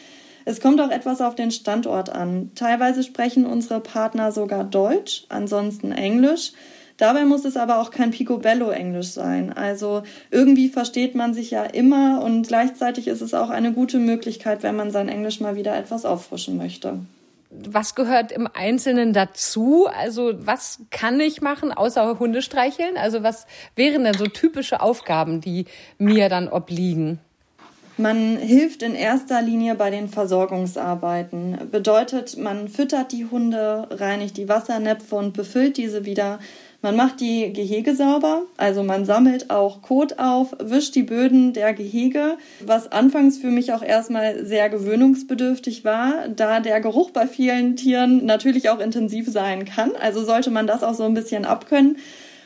Es 0.45 0.61
kommt 0.61 0.81
auch 0.81 0.91
etwas 0.91 1.21
auf 1.21 1.35
den 1.35 1.51
Standort 1.51 2.11
an. 2.11 2.53
Teilweise 2.55 3.03
sprechen 3.03 3.45
unsere 3.45 3.81
Partner 3.81 4.31
sogar 4.31 4.63
Deutsch, 4.63 5.25
ansonsten 5.31 5.91
Englisch. 5.91 6.53
Dabei 6.97 7.25
muss 7.25 7.45
es 7.45 7.57
aber 7.57 7.81
auch 7.81 7.91
kein 7.91 8.13
Picobello-Englisch 8.13 9.09
sein. 9.09 9.53
Also 9.53 10.05
irgendwie 10.31 10.69
versteht 10.69 11.17
man 11.17 11.35
sich 11.35 11.51
ja 11.51 11.65
immer 11.65 12.23
und 12.23 12.47
gleichzeitig 12.47 13.09
ist 13.09 13.21
es 13.21 13.35
auch 13.35 13.51
eine 13.51 13.73
gute 13.73 13.99
Möglichkeit, 13.99 14.63
wenn 14.63 14.77
man 14.77 14.93
sein 14.93 15.09
Englisch 15.09 15.41
mal 15.41 15.57
wieder 15.57 15.77
etwas 15.77 16.05
auffrischen 16.05 16.57
möchte 16.57 17.01
was 17.67 17.95
gehört 17.95 18.33
im 18.33 18.49
Einzelnen 18.53 19.13
dazu? 19.13 19.87
Also 19.87 20.33
was 20.39 20.81
kann 20.91 21.21
ich 21.21 21.41
machen, 21.41 21.73
außer 21.73 22.19
Hunde 22.19 22.43
streicheln? 22.43 22.97
Also 22.97 23.23
was 23.23 23.47
wären 23.77 24.05
denn 24.05 24.15
so 24.15 24.27
typische 24.27 24.81
Aufgaben, 24.81 25.41
die 25.41 25.67
mir 25.99 26.29
dann 26.29 26.49
obliegen? 26.49 27.21
Man 27.97 28.39
hilft 28.39 28.83
in 28.83 28.97
erster 28.97 29.41
Linie 29.41 29.77
bei 29.77 29.91
den 29.91 30.09
Versorgungsarbeiten. 30.09 31.69
Bedeutet, 31.71 32.37
man 32.37 32.67
füttert 32.67 33.13
die 33.13 33.27
Hunde, 33.27 33.87
reinigt 33.89 34.37
die 34.37 34.49
Wassernäpfe 34.49 35.15
und 35.15 35.33
befüllt 35.33 35.77
diese 35.77 36.05
wieder. 36.05 36.41
Man 36.85 36.97
macht 36.97 37.21
die 37.21 37.51
Gehege 37.51 37.97
sauber, 37.97 38.43
also 38.59 38.83
man 38.83 39.07
sammelt 39.07 39.49
auch 39.49 39.81
Kot 39.81 40.19
auf, 40.19 40.55
wischt 40.63 40.95
die 40.95 41.03
Böden 41.03 41.55
der 41.55 41.73
Gehege, 41.73 42.37
was 42.61 42.93
anfangs 42.93 43.39
für 43.39 43.47
mich 43.47 43.73
auch 43.73 43.83
erstmal 43.83 44.45
sehr 44.45 44.69
gewöhnungsbedürftig 44.69 45.87
war, 45.87 46.29
da 46.29 46.61
der 46.61 46.83
Geruch 46.83 47.09
bei 47.09 47.27
vielen 47.27 47.77
Tieren 47.77 48.27
natürlich 48.27 48.69
auch 48.69 48.81
intensiv 48.81 49.33
sein 49.33 49.65
kann. 49.65 49.93
Also 49.99 50.27
sollte 50.27 50.51
man 50.51 50.67
das 50.67 50.83
auch 50.83 50.93
so 50.93 51.05
ein 51.05 51.15
bisschen 51.15 51.47
abkönnen. 51.47 51.97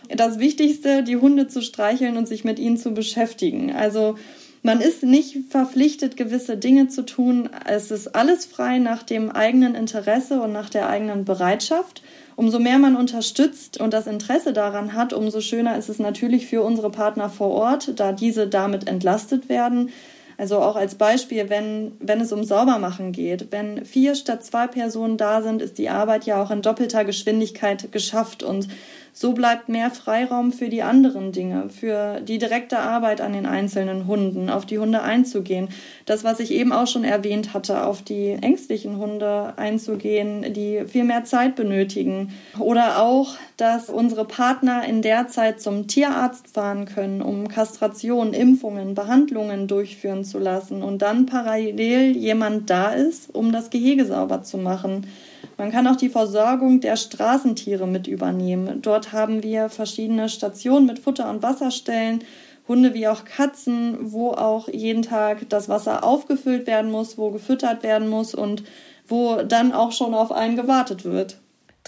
Das 0.09 0.39
Wichtigste, 0.39 1.03
die 1.03 1.17
Hunde 1.17 1.49
zu 1.49 1.61
streicheln 1.61 2.17
und 2.17 2.29
sich 2.29 2.45
mit 2.45 2.61
ihnen 2.61 2.77
zu 2.77 2.93
beschäftigen. 2.95 3.73
Also 3.73 4.15
man 4.63 4.81
ist 4.81 5.03
nicht 5.03 5.51
verpflichtet, 5.51 6.17
gewisse 6.17 6.57
Dinge 6.57 6.87
zu 6.87 7.05
tun. 7.05 7.51
Es 7.67 7.91
ist 7.91 8.15
alles 8.15 8.47
frei 8.47 8.79
nach 8.79 9.03
dem 9.03 9.31
eigenen 9.31 9.75
Interesse 9.75 10.41
und 10.41 10.53
nach 10.53 10.71
der 10.71 10.89
eigenen 10.89 11.25
Bereitschaft. 11.25 12.03
Umso 12.39 12.61
mehr 12.61 12.79
man 12.79 12.95
unterstützt 12.95 13.81
und 13.81 13.93
das 13.93 14.07
Interesse 14.07 14.53
daran 14.53 14.93
hat, 14.93 15.13
umso 15.13 15.41
schöner 15.41 15.77
ist 15.77 15.89
es 15.89 15.99
natürlich 15.99 16.47
für 16.47 16.63
unsere 16.63 16.89
Partner 16.89 17.29
vor 17.31 17.51
Ort, 17.51 17.99
da 17.99 18.13
diese 18.13 18.47
damit 18.47 18.87
entlastet 18.87 19.49
werden. 19.49 19.91
Also 20.37 20.59
auch 20.59 20.77
als 20.77 20.95
Beispiel, 20.95 21.51
wenn, 21.51 21.97
wenn 21.99 22.21
es 22.21 22.31
um 22.31 22.45
Saubermachen 22.45 23.11
geht. 23.11 23.49
Wenn 23.51 23.85
vier 23.85 24.15
statt 24.15 24.45
zwei 24.45 24.69
Personen 24.69 25.17
da 25.17 25.43
sind, 25.43 25.61
ist 25.61 25.79
die 25.79 25.89
Arbeit 25.89 26.27
ja 26.27 26.41
auch 26.41 26.53
in 26.53 26.63
doppelter 26.63 27.05
Geschwindigkeit 27.05 27.91
geschafft 27.91 28.45
und 28.45 28.69
so 29.13 29.33
bleibt 29.33 29.69
mehr 29.69 29.91
Freiraum 29.91 30.53
für 30.53 30.69
die 30.69 30.83
anderen 30.83 31.33
Dinge, 31.33 31.69
für 31.71 32.21
die 32.21 32.39
direkte 32.39 32.79
Arbeit 32.79 33.21
an 33.21 33.33
den 33.33 33.47
einzelnen 33.47 34.07
Hunden, 34.07 34.51
auf 34.51 34.67
die 34.67 34.79
Hunde 34.79 35.03
einzugehen. 35.03 35.69
Das, 36.07 36.25
was 36.25 36.41
ich 36.41 36.53
eben 36.53 36.73
auch 36.73 36.87
schon 36.87 37.05
erwähnt 37.05 37.55
hatte, 37.55 37.85
auf 37.85 38.03
die 38.03 38.31
ängstlichen 38.41 38.99
Hunde 38.99 39.55
einzugehen, 39.57 40.53
die 40.53 40.85
viel 40.87 41.05
mehr 41.05 41.25
Zeit 41.25 41.57
benötigen. 41.57 42.33
Oder 42.59 43.03
auch, 43.03 43.37
dass 43.57 43.89
unsere 43.89 44.25
Partner 44.25 44.85
in 44.87 45.03
der 45.03 45.29
Zeit 45.29 45.61
zum 45.61 45.89
Tierarzt 45.89 46.49
fahren 46.49 46.85
können, 46.85 47.23
um 47.23 47.49
Kastration, 47.49 48.33
Impfungen, 48.33 48.95
Behandlungen 48.95 49.67
durchführen 49.67 50.25
zu 50.25 50.39
lassen 50.39 50.83
und 50.83 51.03
dann 51.03 51.27
parallel 51.27 52.17
jemand 52.17 52.71
da 52.71 52.91
ist, 52.91 53.35
um 53.35 53.53
das 53.53 53.71
Gehege 53.71 54.05
sauber 54.07 54.43
zu 54.43 54.59
machen. 54.59 55.07
Man 55.59 55.73
kann 55.73 55.89
auch 55.89 55.97
die 55.97 56.09
Versorgung 56.09 56.81
der 56.81 56.97
Straßentiere 56.97 57.89
mit 57.89 58.07
übernehmen. 58.07 58.81
Dort 58.81 59.13
haben 59.13 59.43
wir 59.43 59.69
verschiedene 59.69 60.29
Stationen 60.29 60.87
mit 60.87 61.01
Futter- 61.01 61.29
und 61.29 61.43
Wasserstellen, 61.43 62.23
Hunde 62.69 62.95
wie 62.95 63.09
auch 63.09 63.25
Katzen, 63.25 64.13
wo 64.13 64.31
auch 64.31 64.69
jeden 64.69 65.03
Tag 65.03 65.49
das 65.49 65.69
Wasser 65.69 66.05
aufgefüllt 66.05 66.69
werden 66.69 66.93
muss, 66.93 67.19
wo 67.19 67.33
gefüttert 67.33 67.83
werden 67.83 68.09
muss 68.09 68.37
und 68.37 68.63
wo 69.09 69.43
dann 69.43 69.73
auch 69.73 69.91
schon 69.91 70.15
auf 70.15 70.31
einen 70.31 70.55
gewartet 70.55 71.05
wird. 71.05 71.39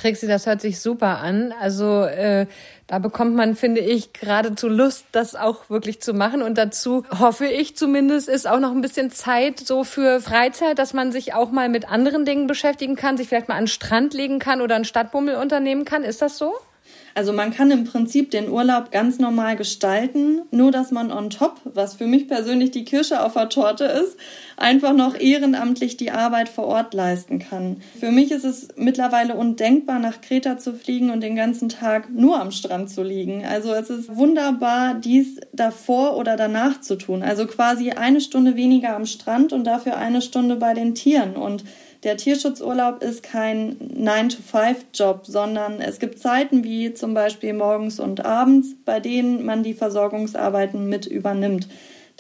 Trixie, 0.00 0.26
das 0.26 0.46
hört 0.46 0.60
sich 0.60 0.80
super 0.80 1.18
an. 1.18 1.52
Also 1.60 2.04
äh, 2.04 2.46
da 2.86 2.98
bekommt 2.98 3.36
man, 3.36 3.54
finde 3.54 3.80
ich, 3.80 4.12
geradezu 4.12 4.68
Lust, 4.68 5.04
das 5.12 5.36
auch 5.36 5.68
wirklich 5.68 6.00
zu 6.00 6.14
machen. 6.14 6.42
Und 6.42 6.56
dazu 6.58 7.04
hoffe 7.18 7.46
ich 7.46 7.76
zumindest, 7.76 8.28
ist 8.28 8.48
auch 8.48 8.60
noch 8.60 8.72
ein 8.72 8.80
bisschen 8.80 9.10
Zeit 9.10 9.60
so 9.60 9.84
für 9.84 10.20
Freizeit, 10.20 10.78
dass 10.78 10.94
man 10.94 11.12
sich 11.12 11.34
auch 11.34 11.50
mal 11.50 11.68
mit 11.68 11.90
anderen 11.90 12.24
Dingen 12.24 12.46
beschäftigen 12.46 12.96
kann, 12.96 13.16
sich 13.16 13.28
vielleicht 13.28 13.48
mal 13.48 13.56
an 13.56 13.64
den 13.64 13.68
Strand 13.68 14.14
legen 14.14 14.38
kann 14.38 14.60
oder 14.60 14.74
einen 14.74 14.84
Stadtbummel 14.84 15.36
unternehmen 15.36 15.84
kann. 15.84 16.02
Ist 16.02 16.22
das 16.22 16.38
so? 16.38 16.54
Also 17.14 17.32
man 17.32 17.50
kann 17.52 17.70
im 17.70 17.84
Prinzip 17.84 18.30
den 18.30 18.48
Urlaub 18.48 18.90
ganz 18.90 19.18
normal 19.18 19.56
gestalten, 19.56 20.42
nur 20.50 20.70
dass 20.70 20.90
man 20.90 21.10
on 21.10 21.30
top, 21.30 21.60
was 21.64 21.94
für 21.94 22.06
mich 22.06 22.28
persönlich 22.28 22.70
die 22.70 22.84
Kirsche 22.84 23.22
auf 23.22 23.34
der 23.34 23.48
Torte 23.48 23.84
ist, 23.84 24.16
einfach 24.56 24.92
noch 24.92 25.18
ehrenamtlich 25.18 25.96
die 25.96 26.10
Arbeit 26.10 26.48
vor 26.48 26.66
Ort 26.66 26.94
leisten 26.94 27.38
kann. 27.38 27.78
Für 27.98 28.10
mich 28.10 28.30
ist 28.30 28.44
es 28.44 28.68
mittlerweile 28.76 29.34
undenkbar, 29.34 29.98
nach 29.98 30.20
Kreta 30.20 30.58
zu 30.58 30.74
fliegen 30.74 31.10
und 31.10 31.22
den 31.22 31.36
ganzen 31.36 31.68
Tag 31.68 32.10
nur 32.10 32.40
am 32.40 32.50
Strand 32.50 32.90
zu 32.90 33.02
liegen. 33.02 33.44
Also 33.44 33.72
es 33.72 33.90
ist 33.90 34.14
wunderbar, 34.16 34.94
dies 34.94 35.40
davor 35.52 36.16
oder 36.16 36.36
danach 36.36 36.80
zu 36.80 36.96
tun. 36.96 37.22
Also 37.22 37.46
quasi 37.46 37.90
eine 37.90 38.20
Stunde 38.20 38.56
weniger 38.56 38.94
am 38.94 39.06
Strand 39.06 39.52
und 39.52 39.64
dafür 39.64 39.96
eine 39.96 40.22
Stunde 40.22 40.56
bei 40.56 40.74
den 40.74 40.94
Tieren 40.94 41.36
und 41.36 41.64
der 42.02 42.16
Tierschutzurlaub 42.16 43.02
ist 43.02 43.22
kein 43.22 43.76
9-to-5-Job, 43.78 45.26
sondern 45.26 45.80
es 45.80 45.98
gibt 45.98 46.18
Zeiten 46.18 46.64
wie 46.64 46.94
zum 46.94 47.12
Beispiel 47.12 47.52
morgens 47.52 48.00
und 48.00 48.24
abends, 48.24 48.74
bei 48.84 49.00
denen 49.00 49.44
man 49.44 49.62
die 49.62 49.74
Versorgungsarbeiten 49.74 50.88
mit 50.88 51.06
übernimmt. 51.06 51.68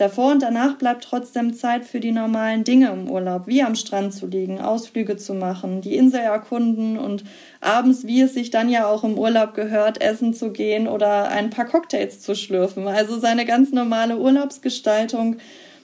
Davor 0.00 0.32
und 0.32 0.42
danach 0.42 0.76
bleibt 0.76 1.04
trotzdem 1.04 1.52
Zeit 1.52 1.84
für 1.84 2.00
die 2.00 2.10
normalen 2.10 2.64
Dinge 2.64 2.90
im 2.90 3.10
Urlaub, 3.10 3.46
wie 3.46 3.62
am 3.62 3.74
Strand 3.74 4.14
zu 4.14 4.26
liegen, 4.26 4.58
Ausflüge 4.58 5.18
zu 5.18 5.34
machen, 5.34 5.82
die 5.82 5.94
Insel 5.94 6.20
erkunden 6.20 6.98
und 6.98 7.22
abends, 7.60 8.06
wie 8.06 8.22
es 8.22 8.32
sich 8.32 8.48
dann 8.48 8.70
ja 8.70 8.86
auch 8.86 9.04
im 9.04 9.18
Urlaub 9.18 9.52
gehört, 9.52 10.00
essen 10.00 10.32
zu 10.32 10.52
gehen 10.52 10.88
oder 10.88 11.28
ein 11.28 11.50
paar 11.50 11.66
Cocktails 11.66 12.20
zu 12.20 12.34
schlürfen. 12.34 12.88
Also 12.88 13.18
seine 13.18 13.44
ganz 13.44 13.72
normale 13.72 14.16
Urlaubsgestaltung 14.16 15.36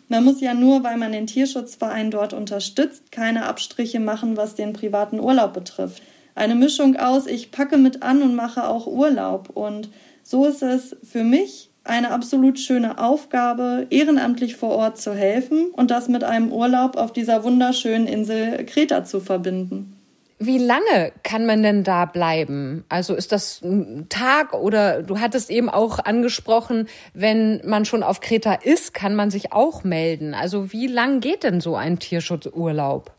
man 0.08 0.24
muss 0.24 0.40
ja 0.40 0.54
nur, 0.54 0.84
weil 0.84 0.96
man 0.96 1.12
den 1.12 1.26
Tierschutzverein 1.26 2.10
dort 2.10 2.32
unterstützt, 2.32 3.10
keine 3.10 3.46
Abstriche 3.46 4.00
machen, 4.00 4.36
was 4.36 4.54
den 4.54 4.72
privaten 4.72 5.20
Urlaub 5.20 5.52
betrifft. 5.52 6.02
Eine 6.34 6.54
Mischung 6.54 6.96
aus, 6.96 7.26
ich 7.26 7.50
packe 7.50 7.78
mit 7.78 8.02
an 8.02 8.22
und 8.22 8.34
mache 8.34 8.68
auch 8.68 8.86
Urlaub. 8.86 9.50
Und 9.54 9.88
so 10.22 10.44
ist 10.44 10.62
es 10.62 10.96
für 11.02 11.24
mich 11.24 11.70
eine 11.82 12.10
absolut 12.10 12.58
schöne 12.58 12.98
Aufgabe, 12.98 13.86
ehrenamtlich 13.90 14.56
vor 14.56 14.70
Ort 14.70 15.00
zu 15.00 15.14
helfen 15.14 15.70
und 15.72 15.90
das 15.90 16.08
mit 16.08 16.24
einem 16.24 16.52
Urlaub 16.52 16.96
auf 16.96 17.12
dieser 17.12 17.44
wunderschönen 17.44 18.06
Insel 18.06 18.64
Kreta 18.66 19.04
zu 19.04 19.20
verbinden. 19.20 19.95
Wie 20.38 20.58
lange 20.58 21.12
kann 21.22 21.46
man 21.46 21.62
denn 21.62 21.82
da 21.82 22.04
bleiben? 22.04 22.84
Also 22.90 23.14
ist 23.14 23.32
das 23.32 23.62
ein 23.62 24.06
Tag 24.10 24.52
oder 24.52 25.02
du 25.02 25.18
hattest 25.18 25.50
eben 25.50 25.70
auch 25.70 25.98
angesprochen, 25.98 26.88
wenn 27.14 27.62
man 27.64 27.86
schon 27.86 28.02
auf 28.02 28.20
Kreta 28.20 28.52
ist, 28.52 28.92
kann 28.92 29.14
man 29.14 29.30
sich 29.30 29.52
auch 29.52 29.82
melden. 29.82 30.34
Also 30.34 30.72
wie 30.72 30.88
lang 30.88 31.20
geht 31.20 31.42
denn 31.42 31.62
so 31.62 31.74
ein 31.74 31.98
Tierschutzurlaub? 31.98 33.12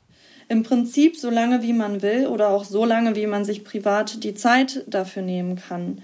Im 0.48 0.62
Prinzip 0.62 1.18
so 1.18 1.32
lange 1.32 1.64
wie 1.64 1.74
man 1.74 2.04
will 2.04 2.28
oder 2.28 2.50
auch 2.50 2.64
so 2.64 2.86
lange 2.86 3.16
wie 3.16 3.26
man 3.26 3.44
sich 3.46 3.64
privat 3.64 4.24
die 4.24 4.36
Zeit 4.36 4.84
dafür 4.86 5.24
nehmen 5.24 5.56
kann. 5.56 6.04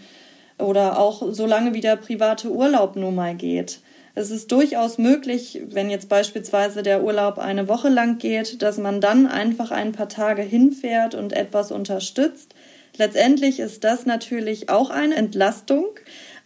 Oder 0.58 0.98
auch 0.98 1.32
so 1.32 1.46
lange 1.46 1.76
wie 1.76 1.82
der 1.82 1.96
private 1.96 2.50
Urlaub 2.50 2.96
nun 2.96 3.14
mal 3.14 3.36
geht. 3.36 3.82
Es 4.16 4.30
ist 4.30 4.52
durchaus 4.52 5.00
möglich, 5.00 5.64
wenn 5.70 5.90
jetzt 5.90 6.08
beispielsweise 6.08 6.84
der 6.84 7.04
Urlaub 7.04 7.40
eine 7.40 7.68
Woche 7.68 7.90
lang 7.90 8.20
geht, 8.20 8.62
dass 8.62 8.78
man 8.78 9.02
dann 9.02 9.26
einfach 9.26 9.72
ein 9.72 9.92
paar 9.92 10.08
Tage 10.08 10.44
hinfährt 10.44 11.16
und 11.16 11.34
etwas 11.34 11.72
unterstützt. 11.72 12.54
Letztendlich 12.96 13.60
ist 13.60 13.84
das 13.84 14.06
natürlich 14.06 14.70
auch 14.70 14.92
eine 14.92 15.16
Entlastung, 15.16 15.86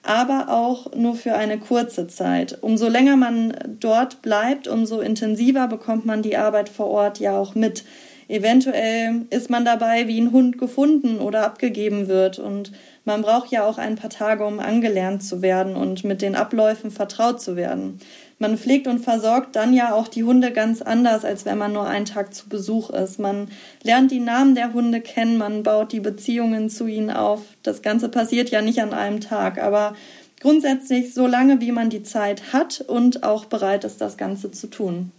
aber 0.01 0.47
auch 0.50 0.95
nur 0.95 1.15
für 1.15 1.33
eine 1.33 1.59
kurze 1.59 2.07
Zeit. 2.07 2.57
Umso 2.62 2.88
länger 2.88 3.17
man 3.17 3.53
dort 3.81 4.21
bleibt, 4.21 4.69
umso 4.69 5.01
intensiver 5.01 5.67
bekommt 5.67 6.05
man 6.05 6.21
die 6.21 6.38
Arbeit 6.38 6.69
vor 6.69 6.88
Ort 6.88 7.19
ja 7.19 7.38
auch 7.38 7.53
mit. 7.53 7.83
Eventuell 8.29 9.25
ist 9.29 9.50
man 9.50 9.65
dabei, 9.65 10.07
wie 10.07 10.19
ein 10.19 10.31
Hund 10.31 10.57
gefunden 10.57 11.19
oder 11.19 11.45
abgegeben 11.45 12.07
wird. 12.07 12.39
Und 12.39 12.71
man 13.08 13.22
braucht 13.22 13.52
ja 13.52 13.66
auch 13.66 13.78
ein 13.78 13.96
paar 13.96 14.10
Tage, 14.10 14.46
um 14.46 14.60
angelernt 14.60 15.24
zu 15.24 15.42
werden 15.42 15.78
und 15.78 16.04
mit 16.04 16.22
den 16.22 16.36
Abläufen 16.36 16.92
vertraut 16.92 17.42
zu 17.42 17.56
werden. 17.56 18.00
Man 18.38 18.58
pflegt 18.58 18.86
und 18.86 19.00
versorgt 19.00 19.56
dann 19.56 19.74
ja 19.74 19.94
auch 19.96 20.10
die 20.10 20.26
Hunde 20.26 20.52
ganz 20.52 20.82
anders, 20.82 21.24
als 21.24 21.46
wenn 21.46 21.58
man 21.58 21.72
nur 21.72 21.88
einen 21.88 22.06
Tag 22.06 22.34
zu 22.34 22.50
Besuch 22.50 22.90
ist. 22.90 23.18
Man 23.18 23.48
lernt 23.82 24.12
die 24.12 24.20
Namen 24.20 24.56
der 24.56 24.74
Hunde 24.74 25.00
kennen, 25.00 25.38
man 25.38 25.64
baut 25.64 25.94
die 25.94 26.02
Beziehungen 26.02 26.70
zu 26.70 26.86
ihnen 26.86 27.10
auf. 27.10 27.42
Das 27.64 27.82
Ganze 27.82 28.10
passiert 28.10 28.50
ja 28.50 28.62
nicht 28.62 28.82
an 28.82 28.94
einem 28.94 29.22
Tag, 29.22 29.58
aber 29.64 29.96
grundsätzlich 30.42 31.14
so 31.14 31.28
lange, 31.28 31.62
wie 31.62 31.72
man 31.72 31.90
die 31.90 32.04
Zeit 32.04 32.52
hat 32.52 32.82
und 32.82 33.24
auch 33.24 33.46
bereit 33.46 33.86
ist, 33.86 34.02
das 34.02 34.18
Ganze 34.18 34.52
zu 34.52 34.68
tun. 34.68 35.14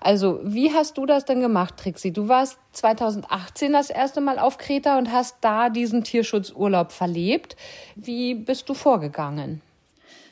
Also, 0.00 0.40
wie 0.44 0.72
hast 0.72 0.96
du 0.96 1.06
das 1.06 1.24
denn 1.24 1.40
gemacht, 1.40 1.74
Trixie? 1.76 2.12
Du 2.12 2.28
warst 2.28 2.58
2018 2.72 3.72
das 3.72 3.90
erste 3.90 4.20
Mal 4.20 4.38
auf 4.38 4.58
Kreta 4.58 4.98
und 4.98 5.12
hast 5.12 5.36
da 5.40 5.70
diesen 5.70 6.04
Tierschutzurlaub 6.04 6.92
verlebt. 6.92 7.56
Wie 7.96 8.34
bist 8.34 8.68
du 8.68 8.74
vorgegangen? 8.74 9.60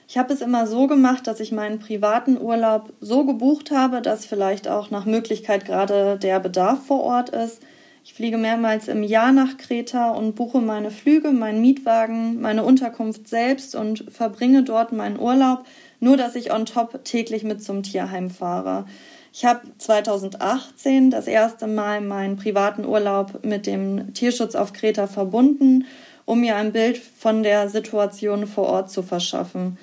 Ich 0.08 0.16
habe 0.16 0.32
es 0.32 0.40
immer 0.40 0.68
so 0.68 0.86
gemacht, 0.86 1.26
dass 1.26 1.40
ich 1.40 1.50
meinen 1.50 1.80
privaten 1.80 2.40
Urlaub 2.40 2.92
so 3.00 3.24
gebucht 3.24 3.72
habe, 3.72 4.00
dass 4.02 4.24
vielleicht 4.24 4.68
auch 4.68 4.90
nach 4.92 5.04
Möglichkeit 5.04 5.64
gerade 5.64 6.16
der 6.16 6.38
Bedarf 6.38 6.86
vor 6.86 7.02
Ort 7.02 7.30
ist. 7.30 7.60
Ich 8.04 8.14
fliege 8.14 8.38
mehrmals 8.38 8.86
im 8.86 9.02
Jahr 9.02 9.32
nach 9.32 9.56
Kreta 9.56 10.10
und 10.10 10.36
buche 10.36 10.60
meine 10.60 10.92
Flüge, 10.92 11.32
meinen 11.32 11.60
Mietwagen, 11.60 12.40
meine 12.40 12.62
Unterkunft 12.62 13.26
selbst 13.26 13.74
und 13.74 14.04
verbringe 14.08 14.62
dort 14.62 14.92
meinen 14.92 15.18
Urlaub, 15.18 15.64
nur 15.98 16.16
dass 16.16 16.36
ich 16.36 16.52
on 16.52 16.66
top 16.66 17.04
täglich 17.04 17.42
mit 17.42 17.64
zum 17.64 17.82
Tierheim 17.82 18.30
fahre. 18.30 18.86
Ich 19.38 19.44
habe 19.44 19.60
2018 19.76 21.10
das 21.10 21.26
erste 21.26 21.66
Mal 21.66 22.00
meinen 22.00 22.36
privaten 22.36 22.86
Urlaub 22.86 23.44
mit 23.44 23.66
dem 23.66 24.14
Tierschutz 24.14 24.54
auf 24.54 24.72
Kreta 24.72 25.06
verbunden, 25.06 25.84
um 26.24 26.40
mir 26.40 26.56
ein 26.56 26.72
Bild 26.72 26.96
von 26.96 27.42
der 27.42 27.68
Situation 27.68 28.46
vor 28.46 28.64
Ort 28.64 28.90
zu 28.90 29.02
verschaffen. 29.02 29.76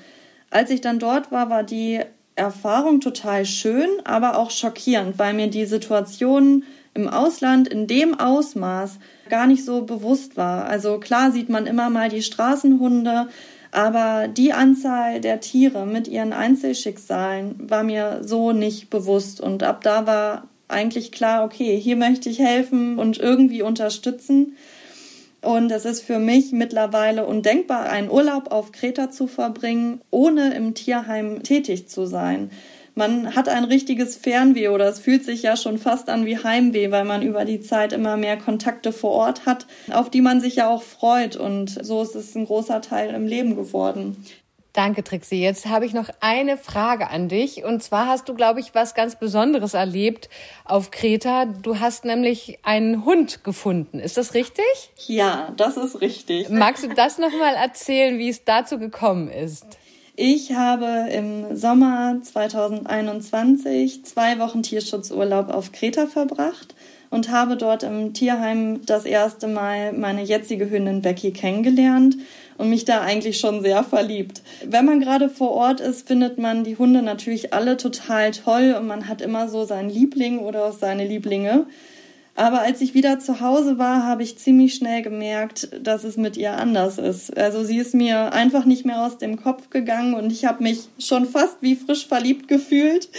Als 0.50 0.72
ich 0.72 0.82
dann 0.82 0.98
dort 0.98 1.32
war, 1.32 1.52
war 1.52 1.62
die 1.62 2.00
Erfahrung 2.36 3.00
total 3.00 3.46
schön, 3.46 3.90
aber 4.06 4.40
auch 4.40 4.50
schockierend, 4.50 5.20
weil 5.20 5.36
mir 5.36 5.52
die 5.52 5.66
Situation 5.66 6.64
im 6.96 7.08
Ausland 7.08 7.68
in 7.68 7.86
dem 7.86 8.20
Ausmaß 8.20 8.98
gar 9.30 9.46
nicht 9.46 9.64
so 9.64 9.84
bewusst 9.84 10.36
war. 10.36 10.66
Also 10.66 11.00
klar 11.00 11.32
sieht 11.32 11.50
man 11.50 11.68
immer 11.68 11.92
mal 11.92 12.10
die 12.10 12.24
Straßenhunde, 12.24 13.28
aber 13.74 14.28
die 14.28 14.54
Anzahl 14.54 15.20
der 15.20 15.40
Tiere 15.40 15.88
mit 15.88 16.08
ihren 16.08 16.32
Einzelschicksalen 16.32 17.56
war 17.70 17.84
mir 17.84 18.22
so 18.22 18.52
nicht 18.52 18.92
bewusst. 18.92 19.42
Und 19.42 19.64
ab 19.64 19.84
da 19.84 20.06
war 20.06 20.48
eigentlich 20.68 21.12
klar, 21.12 21.44
okay, 21.44 21.80
hier 21.80 21.96
möchte 21.96 22.30
ich 22.30 22.38
helfen 22.38 23.00
und 23.00 23.18
irgendwie 23.18 23.64
unterstützen. 23.64 24.56
Und 25.42 25.72
es 25.72 25.86
ist 25.86 26.02
für 26.02 26.20
mich 26.20 26.52
mittlerweile 26.52 27.26
undenkbar, 27.26 27.90
einen 27.90 28.12
Urlaub 28.12 28.52
auf 28.52 28.72
Kreta 28.72 29.10
zu 29.10 29.26
verbringen, 29.26 30.02
ohne 30.12 30.54
im 30.54 30.76
Tierheim 30.76 31.42
tätig 31.42 31.90
zu 31.90 32.06
sein 32.06 32.52
man 32.96 33.36
hat 33.36 33.50
ein 33.50 33.64
richtiges 33.64 34.16
Fernweh 34.16 34.70
oder 34.70 34.88
es 34.88 35.00
fühlt 35.00 35.26
sich 35.26 35.44
ja 35.44 35.56
schon 35.56 35.78
fast 35.78 36.10
an 36.10 36.26
wie 36.26 36.38
Heimweh, 36.38 36.92
weil 36.92 37.06
man 37.06 37.22
über 37.22 37.46
die 37.46 37.60
Zeit 37.60 37.94
immer 37.94 38.18
mehr 38.18 38.38
Kontakte 38.38 38.92
vor 38.92 39.12
Ort 39.12 39.46
hat, 39.46 39.66
auf 39.92 40.10
die 40.10 40.22
man 40.22 40.42
sich 40.42 40.58
ja 40.58 40.70
auch 40.70 40.84
freut. 40.84 41.36
Und 41.36 41.84
so 41.84 42.02
ist 42.04 42.16
es 42.16 42.36
ein 42.36 42.46
großer 42.46 42.82
Teil 42.82 43.14
im 43.14 43.26
Leben 43.26 43.56
geworden. 43.56 44.24
Danke, 44.74 45.04
Trixie. 45.04 45.40
Jetzt 45.40 45.68
habe 45.68 45.86
ich 45.86 45.94
noch 45.94 46.10
eine 46.20 46.58
Frage 46.58 47.12
an 47.12 47.30
dich. 47.30 47.64
Und 47.64 47.84
zwar 47.84 48.08
hast 48.08 48.28
du, 48.28 48.34
glaube 48.34 48.60
ich, 48.60 48.74
was 48.74 48.96
ganz 48.96 49.20
Besonderes 49.20 49.76
erlebt 49.76 50.30
auf 50.66 50.90
Kreta. 50.90 51.46
Du 51.46 51.80
hast 51.80 52.06
nämlich 52.06 52.58
einen 52.64 53.06
Hund 53.06 53.44
gefunden. 53.44 54.00
Ist 54.00 54.18
das 54.18 54.34
richtig? 54.34 54.66
Ja, 55.06 55.54
das 55.58 55.78
ist 55.78 56.02
richtig. 56.02 56.50
Magst 56.50 56.84
du 56.84 56.88
das 56.88 57.20
nochmal 57.20 57.54
erzählen, 57.54 58.18
wie 58.18 58.30
es 58.30 58.46
dazu 58.46 58.80
gekommen 58.80 59.30
ist? 59.30 59.78
Ich 60.16 60.54
habe 60.54 61.10
im 61.12 61.56
Sommer 61.56 62.20
2021 62.22 64.06
zwei 64.06 64.38
Wochen 64.38 64.62
Tierschutzurlaub 64.62 65.50
auf 65.50 65.72
Kreta 65.72 66.06
verbracht 66.06 66.76
und 67.10 67.32
habe 67.32 67.58
dort 67.58 67.82
im 67.82 68.14
Tierheim 68.14 68.86
das 68.86 69.06
erste 69.06 69.48
Mal 69.48 69.92
meine 69.92 70.22
jetzige 70.22 70.70
Hündin 70.70 71.02
Becky 71.02 71.32
kennengelernt 71.32 72.18
und 72.60 72.70
mich 72.70 72.86
da 72.86 73.02
eigentlich 73.02 73.40
schon 73.40 73.64
sehr 73.64 73.84
verliebt. 73.84 74.44
Wenn 74.64 74.86
man 74.86 75.00
gerade 75.00 75.30
vor 75.30 75.50
Ort 75.50 75.80
ist, 75.80 76.08
findet 76.08 76.38
man 76.38 76.64
die 76.64 76.78
Hunde 76.78 77.02
natürlich 77.02 77.52
alle 77.52 77.78
total 77.78 78.30
toll 78.30 78.76
und 78.80 78.86
man 78.86 79.08
hat 79.08 79.20
immer 79.20 79.50
so 79.50 79.66
seinen 79.66 79.90
Liebling 79.90 80.38
oder 80.38 80.66
auch 80.66 80.78
seine 80.78 81.08
Lieblinge. 81.08 81.66
Aber 82.36 82.62
als 82.62 82.82
ich 82.82 82.96
wieder 82.96 83.20
zu 83.20 83.42
Hause 83.42 83.78
war, 83.78 84.06
habe 84.06 84.24
ich 84.24 84.40
ziemlich 84.40 84.74
schnell 84.74 85.04
gemerkt, 85.04 85.70
dass 85.82 86.04
es 86.04 86.18
mit 86.18 86.36
ihr 86.36 86.58
anders 86.58 86.98
ist. 86.98 87.38
Also 87.38 87.64
sie 87.64 87.78
ist 87.78 87.94
mir 87.94 88.34
einfach 88.34 88.66
nicht 88.66 88.86
mehr 88.86 89.06
aus 89.06 89.20
dem 89.20 89.42
Kopf 89.42 89.70
gegangen 89.70 90.16
und 90.16 90.32
ich 90.32 90.46
habe 90.46 90.64
mich 90.64 90.90
schon 90.98 91.26
fast 91.26 91.58
wie 91.62 91.76
frisch 91.76 92.08
verliebt 92.08 92.48
gefühlt. 92.48 93.10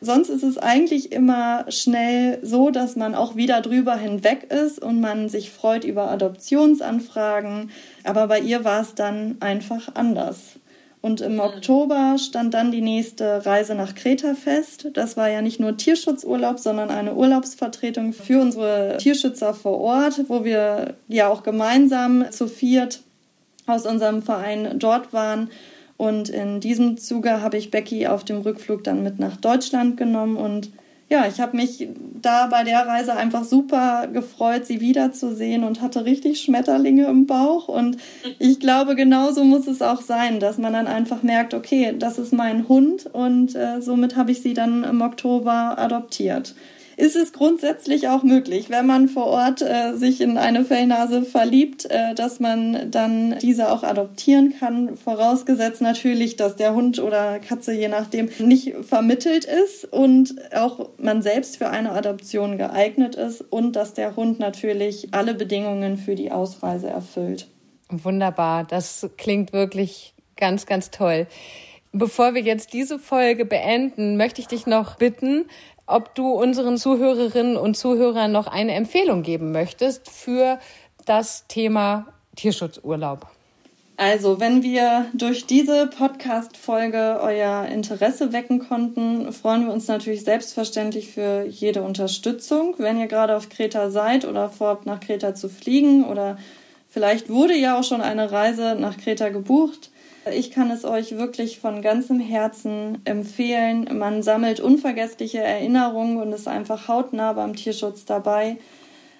Sonst 0.00 0.30
ist 0.30 0.44
es 0.44 0.56
eigentlich 0.56 1.12
immer 1.12 1.66
schnell 1.68 2.38
so, 2.42 2.70
dass 2.70 2.96
man 2.96 3.14
auch 3.14 3.36
wieder 3.36 3.60
drüber 3.60 3.96
hinweg 3.96 4.50
ist 4.50 4.80
und 4.80 5.00
man 5.00 5.28
sich 5.28 5.50
freut 5.50 5.84
über 5.84 6.10
Adoptionsanfragen. 6.10 7.70
Aber 8.04 8.28
bei 8.28 8.40
ihr 8.40 8.64
war 8.64 8.80
es 8.80 8.94
dann 8.94 9.36
einfach 9.40 9.94
anders. 9.94 10.59
Und 11.02 11.22
im 11.22 11.40
Oktober 11.40 12.16
stand 12.18 12.52
dann 12.52 12.72
die 12.72 12.82
nächste 12.82 13.46
Reise 13.46 13.74
nach 13.74 13.94
Kreta 13.94 14.34
fest. 14.34 14.88
Das 14.92 15.16
war 15.16 15.30
ja 15.30 15.40
nicht 15.40 15.58
nur 15.58 15.76
Tierschutzurlaub, 15.76 16.58
sondern 16.58 16.90
eine 16.90 17.14
Urlaubsvertretung 17.14 18.12
für 18.12 18.40
unsere 18.40 18.98
Tierschützer 18.98 19.54
vor 19.54 19.80
Ort, 19.80 20.28
wo 20.28 20.44
wir 20.44 20.94
ja 21.08 21.28
auch 21.28 21.42
gemeinsam 21.42 22.30
zu 22.30 22.48
viert 22.48 23.00
aus 23.66 23.86
unserem 23.86 24.22
Verein 24.22 24.78
dort 24.78 25.14
waren. 25.14 25.50
Und 25.96 26.28
in 26.28 26.60
diesem 26.60 26.98
Zuge 26.98 27.40
habe 27.40 27.56
ich 27.56 27.70
Becky 27.70 28.06
auf 28.06 28.24
dem 28.24 28.42
Rückflug 28.42 28.84
dann 28.84 29.02
mit 29.02 29.18
nach 29.18 29.36
Deutschland 29.36 29.96
genommen 29.96 30.36
und 30.36 30.70
ja, 31.10 31.26
ich 31.26 31.40
habe 31.40 31.56
mich 31.56 31.88
da 32.22 32.46
bei 32.46 32.62
der 32.62 32.86
Reise 32.86 33.16
einfach 33.16 33.42
super 33.42 34.06
gefreut, 34.06 34.64
sie 34.64 34.80
wiederzusehen 34.80 35.64
und 35.64 35.82
hatte 35.82 36.04
richtig 36.04 36.40
Schmetterlinge 36.40 37.06
im 37.06 37.26
Bauch. 37.26 37.66
Und 37.66 37.96
ich 38.38 38.60
glaube, 38.60 38.94
genauso 38.94 39.44
muss 39.44 39.66
es 39.66 39.82
auch 39.82 40.02
sein, 40.02 40.38
dass 40.38 40.56
man 40.56 40.72
dann 40.72 40.86
einfach 40.86 41.24
merkt, 41.24 41.52
okay, 41.52 41.94
das 41.98 42.18
ist 42.18 42.32
mein 42.32 42.68
Hund 42.68 43.06
und 43.12 43.56
äh, 43.56 43.82
somit 43.82 44.14
habe 44.14 44.30
ich 44.30 44.40
sie 44.40 44.54
dann 44.54 44.84
im 44.84 45.02
Oktober 45.02 45.78
adoptiert 45.78 46.54
ist 47.00 47.16
es 47.16 47.32
grundsätzlich 47.32 48.08
auch 48.08 48.22
möglich, 48.22 48.68
wenn 48.68 48.86
man 48.86 49.08
vor 49.08 49.26
Ort 49.26 49.62
äh, 49.62 49.96
sich 49.96 50.20
in 50.20 50.36
eine 50.36 50.64
Fellnase 50.64 51.22
verliebt, 51.22 51.86
äh, 51.90 52.14
dass 52.14 52.40
man 52.40 52.90
dann 52.90 53.38
diese 53.40 53.72
auch 53.72 53.82
adoptieren 53.82 54.54
kann. 54.60 54.96
Vorausgesetzt 54.96 55.80
natürlich, 55.80 56.36
dass 56.36 56.56
der 56.56 56.74
Hund 56.74 56.98
oder 56.98 57.38
Katze 57.38 57.72
je 57.72 57.88
nachdem 57.88 58.28
nicht 58.38 58.74
vermittelt 58.82 59.46
ist 59.46 59.86
und 59.90 60.34
auch 60.54 60.90
man 60.98 61.22
selbst 61.22 61.56
für 61.56 61.70
eine 61.70 61.92
Adoption 61.92 62.58
geeignet 62.58 63.14
ist 63.14 63.40
und 63.40 63.76
dass 63.76 63.94
der 63.94 64.14
Hund 64.16 64.38
natürlich 64.38 65.08
alle 65.12 65.34
Bedingungen 65.34 65.96
für 65.96 66.14
die 66.14 66.30
Ausreise 66.30 66.88
erfüllt. 66.88 67.48
Wunderbar, 67.88 68.64
das 68.64 69.08
klingt 69.16 69.54
wirklich 69.54 70.14
ganz, 70.36 70.66
ganz 70.66 70.90
toll. 70.90 71.26
Bevor 71.92 72.34
wir 72.34 72.42
jetzt 72.42 72.72
diese 72.72 73.00
Folge 73.00 73.44
beenden, 73.44 74.16
möchte 74.16 74.40
ich 74.40 74.46
dich 74.46 74.64
noch 74.64 74.96
bitten, 74.96 75.46
ob 75.90 76.14
du 76.14 76.30
unseren 76.30 76.78
Zuhörerinnen 76.78 77.56
und 77.56 77.76
Zuhörern 77.76 78.32
noch 78.32 78.46
eine 78.46 78.74
Empfehlung 78.74 79.22
geben 79.22 79.52
möchtest 79.52 80.10
für 80.10 80.58
das 81.06 81.46
Thema 81.48 82.06
Tierschutzurlaub. 82.36 83.26
Also, 83.96 84.40
wenn 84.40 84.62
wir 84.62 85.10
durch 85.12 85.46
diese 85.46 85.86
Podcast-Folge 85.86 87.20
euer 87.22 87.66
Interesse 87.66 88.32
wecken 88.32 88.58
konnten, 88.60 89.30
freuen 89.30 89.66
wir 89.66 89.74
uns 89.74 89.88
natürlich 89.88 90.24
selbstverständlich 90.24 91.08
für 91.12 91.44
jede 91.44 91.82
Unterstützung. 91.82 92.76
Wenn 92.78 92.98
ihr 92.98 93.08
gerade 93.08 93.36
auf 93.36 93.50
Kreta 93.50 93.90
seid 93.90 94.24
oder 94.24 94.48
vorhabt, 94.48 94.86
nach 94.86 95.00
Kreta 95.00 95.34
zu 95.34 95.50
fliegen 95.50 96.04
oder 96.04 96.38
vielleicht 96.88 97.28
wurde 97.28 97.54
ja 97.54 97.78
auch 97.78 97.84
schon 97.84 98.00
eine 98.00 98.32
Reise 98.32 98.74
nach 98.74 98.96
Kreta 98.96 99.28
gebucht, 99.28 99.90
ich 100.32 100.50
kann 100.50 100.70
es 100.70 100.84
euch 100.84 101.16
wirklich 101.16 101.60
von 101.60 101.82
ganzem 101.82 102.20
Herzen 102.20 102.98
empfehlen. 103.04 103.88
Man 103.98 104.22
sammelt 104.22 104.60
unvergessliche 104.60 105.38
Erinnerungen 105.38 106.18
und 106.18 106.32
ist 106.32 106.48
einfach 106.48 106.88
hautnah 106.88 107.32
beim 107.32 107.56
Tierschutz 107.56 108.04
dabei. 108.04 108.58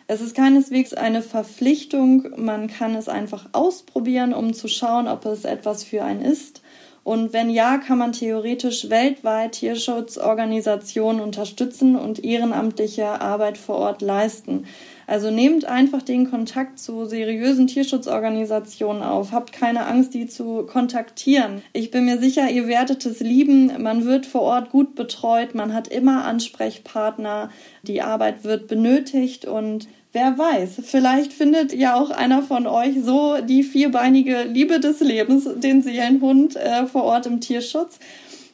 Es 0.07 0.21
ist 0.21 0.35
keineswegs 0.35 0.93
eine 0.93 1.23
Verpflichtung, 1.23 2.31
man 2.37 2.67
kann 2.67 2.97
es 2.97 3.09
einfach 3.09 3.47
ausprobieren, 3.53 4.35
um 4.35 4.53
zu 4.53 4.67
schauen, 4.67 5.07
ob 5.07 5.25
es 5.25 5.45
etwas 5.45 5.85
für 5.85 6.03
einen 6.03 6.23
ist. 6.23 6.63
Und 7.05 7.33
wenn 7.33 7.49
ja, 7.49 7.79
kann 7.79 7.99
man 7.99 8.13
theoretisch 8.13 8.91
weltweit 8.91 9.53
Tierschutzorganisationen 9.53 11.21
unterstützen 11.23 11.97
und 11.97 12.23
ehrenamtliche 12.25 13.21
Arbeit 13.21 13.57
vor 13.57 13.77
Ort 13.77 14.03
leisten. 14.03 14.67
Also 15.11 15.33
nehmt 15.33 15.65
einfach 15.65 16.03
den 16.03 16.31
Kontakt 16.31 16.79
zu 16.79 17.05
seriösen 17.05 17.67
Tierschutzorganisationen 17.67 19.03
auf. 19.03 19.33
Habt 19.33 19.51
keine 19.51 19.87
Angst, 19.87 20.15
die 20.15 20.29
zu 20.29 20.65
kontaktieren. 20.67 21.63
Ich 21.73 21.91
bin 21.91 22.05
mir 22.05 22.21
sicher, 22.21 22.49
ihr 22.49 22.69
werdet 22.69 23.05
es 23.05 23.19
lieben. 23.19 23.73
Man 23.83 24.05
wird 24.05 24.25
vor 24.25 24.43
Ort 24.43 24.71
gut 24.71 24.95
betreut. 24.95 25.53
Man 25.57 25.75
hat 25.75 25.89
immer 25.89 26.27
Ansprechpartner. 26.27 27.51
Die 27.83 28.03
Arbeit 28.03 28.45
wird 28.45 28.69
benötigt 28.69 29.47
und 29.47 29.89
Wer 30.13 30.37
weiß, 30.37 30.81
vielleicht 30.83 31.33
findet 31.33 31.73
ja 31.73 31.95
auch 31.95 32.11
einer 32.11 32.43
von 32.43 32.67
euch 32.67 32.97
so 33.05 33.37
die 33.43 33.63
vierbeinige 33.63 34.43
Liebe 34.43 34.81
des 34.81 34.99
Lebens, 34.99 35.49
den 35.55 35.83
Seelenhund 35.83 36.57
äh, 36.57 36.87
vor 36.87 37.05
Ort 37.05 37.27
im 37.27 37.41
Tierschutz. 37.41 38.01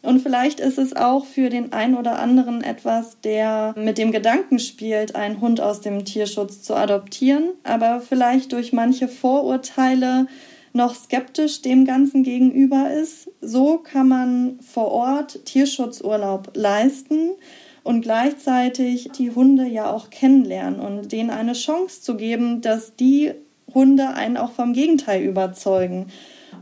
Und 0.06 0.20
vielleicht 0.20 0.60
ist 0.60 0.78
es 0.78 0.94
auch 0.94 1.24
für 1.24 1.50
den 1.50 1.72
einen 1.72 1.96
oder 1.96 2.20
anderen 2.20 2.62
etwas, 2.62 3.20
der 3.22 3.74
mit 3.76 3.98
dem 3.98 4.12
Gedanken 4.12 4.60
spielt, 4.60 5.16
einen 5.16 5.40
Hund 5.40 5.60
aus 5.60 5.80
dem 5.80 6.04
Tierschutz 6.04 6.62
zu 6.62 6.76
adoptieren, 6.76 7.48
aber 7.64 8.00
vielleicht 8.00 8.52
durch 8.52 8.72
manche 8.72 9.08
Vorurteile 9.08 10.28
noch 10.72 10.94
skeptisch 10.94 11.60
dem 11.62 11.84
Ganzen 11.84 12.22
gegenüber 12.22 12.92
ist. 12.92 13.28
So 13.40 13.78
kann 13.78 14.06
man 14.06 14.60
vor 14.60 14.92
Ort 14.92 15.44
Tierschutzurlaub 15.44 16.52
leisten 16.54 17.30
und 17.82 18.02
gleichzeitig 18.02 19.10
die 19.18 19.32
Hunde 19.32 19.66
ja 19.66 19.90
auch 19.90 20.10
kennenlernen 20.10 20.78
und 20.78 21.10
denen 21.10 21.30
eine 21.30 21.54
Chance 21.54 22.02
zu 22.02 22.16
geben, 22.16 22.60
dass 22.60 22.94
die 22.94 23.32
Hunde 23.74 24.10
einen 24.10 24.36
auch 24.36 24.52
vom 24.52 24.72
Gegenteil 24.72 25.24
überzeugen 25.24 26.06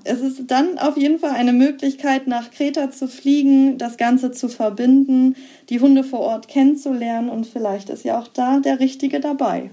es 0.04 0.20
ist 0.20 0.50
dann 0.50 0.78
auf 0.78 0.96
jeden 0.96 1.18
Fall 1.18 1.32
eine 1.32 1.52
Möglichkeit, 1.52 2.26
nach 2.26 2.50
Kreta 2.50 2.90
zu 2.90 3.08
fliegen, 3.08 3.78
das 3.78 3.96
Ganze 3.96 4.32
zu 4.32 4.48
verbinden, 4.48 5.36
die 5.70 5.80
Hunde 5.80 6.04
vor 6.04 6.20
Ort 6.20 6.48
kennenzulernen 6.48 7.30
und 7.30 7.46
vielleicht 7.46 7.90
ist 7.90 8.04
ja 8.04 8.18
auch 8.18 8.28
da 8.28 8.60
der 8.60 8.80
Richtige 8.80 9.20
dabei. 9.20 9.70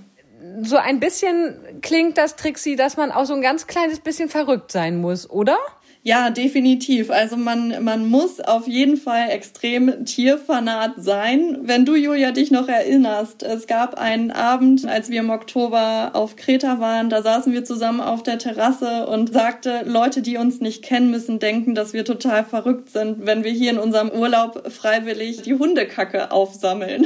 So 0.61 0.77
ein 0.77 0.99
bisschen 0.99 1.55
klingt 1.81 2.17
das, 2.17 2.35
Trixie, 2.35 2.75
dass 2.75 2.97
man 2.97 3.11
auch 3.11 3.25
so 3.25 3.33
ein 3.33 3.41
ganz 3.41 3.67
kleines 3.67 3.99
bisschen 3.99 4.29
verrückt 4.29 4.71
sein 4.71 4.99
muss, 4.99 5.29
oder? 5.29 5.57
Ja, 6.03 6.31
definitiv. 6.31 7.11
Also 7.11 7.37
man, 7.37 7.83
man 7.83 8.07
muss 8.07 8.39
auf 8.39 8.67
jeden 8.67 8.97
Fall 8.97 9.29
extrem 9.29 10.03
Tierfanat 10.05 10.93
sein. 10.97 11.59
Wenn 11.61 11.85
du, 11.85 11.93
Julia, 11.93 12.31
dich 12.31 12.49
noch 12.49 12.67
erinnerst, 12.67 13.43
es 13.43 13.67
gab 13.67 13.99
einen 13.99 14.31
Abend, 14.31 14.87
als 14.87 15.11
wir 15.11 15.19
im 15.19 15.29
Oktober 15.29 16.11
auf 16.13 16.35
Kreta 16.37 16.79
waren, 16.79 17.11
da 17.11 17.21
saßen 17.21 17.53
wir 17.53 17.63
zusammen 17.65 18.01
auf 18.01 18.23
der 18.23 18.39
Terrasse 18.39 19.05
und 19.05 19.31
sagte, 19.31 19.83
Leute, 19.85 20.23
die 20.23 20.37
uns 20.37 20.59
nicht 20.59 20.83
kennen, 20.83 21.11
müssen 21.11 21.37
denken, 21.37 21.75
dass 21.75 21.93
wir 21.93 22.03
total 22.03 22.45
verrückt 22.45 22.89
sind, 22.89 23.27
wenn 23.27 23.43
wir 23.43 23.51
hier 23.51 23.69
in 23.69 23.77
unserem 23.77 24.09
Urlaub 24.09 24.71
freiwillig 24.71 25.43
die 25.43 25.53
Hundekacke 25.53 26.31
aufsammeln. 26.31 27.05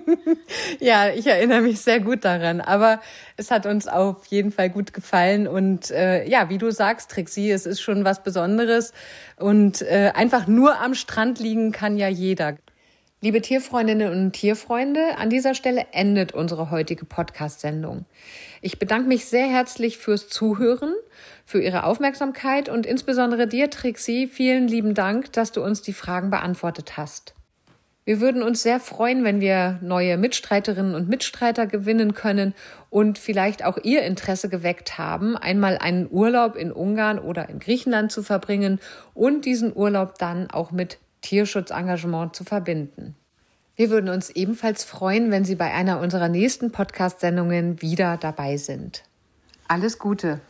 ja, 0.80 1.10
ich 1.10 1.28
erinnere 1.28 1.60
mich 1.60 1.80
sehr 1.80 2.00
gut 2.00 2.24
daran. 2.24 2.60
Aber 2.60 3.00
es 3.36 3.50
hat 3.50 3.66
uns 3.66 3.86
auf 3.86 4.26
jeden 4.26 4.50
Fall 4.50 4.70
gut 4.70 4.92
gefallen. 4.92 5.46
Und 5.46 5.90
äh, 5.90 6.26
ja, 6.28 6.48
wie 6.48 6.58
du 6.58 6.72
sagst, 6.72 7.10
Trixie, 7.10 7.50
es 7.50 7.66
ist 7.66 7.80
schon 7.80 8.04
was 8.16 8.22
Besonderes. 8.22 8.92
Und 9.36 9.82
äh, 9.82 10.12
einfach 10.14 10.46
nur 10.46 10.80
am 10.80 10.94
Strand 10.94 11.38
liegen 11.38 11.72
kann 11.72 11.96
ja 11.96 12.08
jeder. 12.08 12.56
Liebe 13.22 13.40
Tierfreundinnen 13.40 14.12
und 14.12 14.32
Tierfreunde, 14.32 15.16
an 15.16 15.30
dieser 15.30 15.54
Stelle 15.54 15.86
endet 15.92 16.32
unsere 16.32 16.70
heutige 16.70 17.06
Podcast-Sendung. 17.06 18.04
Ich 18.60 18.78
bedanke 18.78 19.08
mich 19.08 19.24
sehr 19.24 19.46
herzlich 19.46 19.96
fürs 19.96 20.28
Zuhören, 20.28 20.94
für 21.44 21.62
Ihre 21.62 21.84
Aufmerksamkeit 21.84 22.68
und 22.68 22.84
insbesondere 22.84 23.46
dir, 23.46 23.70
Trixie, 23.70 24.26
vielen 24.26 24.68
lieben 24.68 24.94
Dank, 24.94 25.32
dass 25.32 25.50
du 25.50 25.64
uns 25.64 25.80
die 25.80 25.94
Fragen 25.94 26.30
beantwortet 26.30 26.98
hast. 26.98 27.35
Wir 28.06 28.20
würden 28.20 28.44
uns 28.44 28.62
sehr 28.62 28.78
freuen, 28.78 29.24
wenn 29.24 29.40
wir 29.40 29.80
neue 29.82 30.16
Mitstreiterinnen 30.16 30.94
und 30.94 31.08
Mitstreiter 31.08 31.66
gewinnen 31.66 32.14
können 32.14 32.54
und 32.88 33.18
vielleicht 33.18 33.64
auch 33.64 33.78
Ihr 33.82 34.02
Interesse 34.02 34.48
geweckt 34.48 34.96
haben, 34.96 35.36
einmal 35.36 35.76
einen 35.76 36.06
Urlaub 36.08 36.54
in 36.54 36.70
Ungarn 36.70 37.18
oder 37.18 37.48
in 37.48 37.58
Griechenland 37.58 38.12
zu 38.12 38.22
verbringen 38.22 38.78
und 39.12 39.44
diesen 39.44 39.74
Urlaub 39.74 40.18
dann 40.18 40.48
auch 40.52 40.70
mit 40.70 40.98
Tierschutzengagement 41.22 42.36
zu 42.36 42.44
verbinden. 42.44 43.16
Wir 43.74 43.90
würden 43.90 44.08
uns 44.08 44.30
ebenfalls 44.30 44.84
freuen, 44.84 45.32
wenn 45.32 45.44
Sie 45.44 45.56
bei 45.56 45.74
einer 45.74 45.98
unserer 45.98 46.28
nächsten 46.28 46.70
Podcast-Sendungen 46.70 47.82
wieder 47.82 48.18
dabei 48.18 48.56
sind. 48.56 49.02
Alles 49.66 49.98
Gute! 49.98 50.40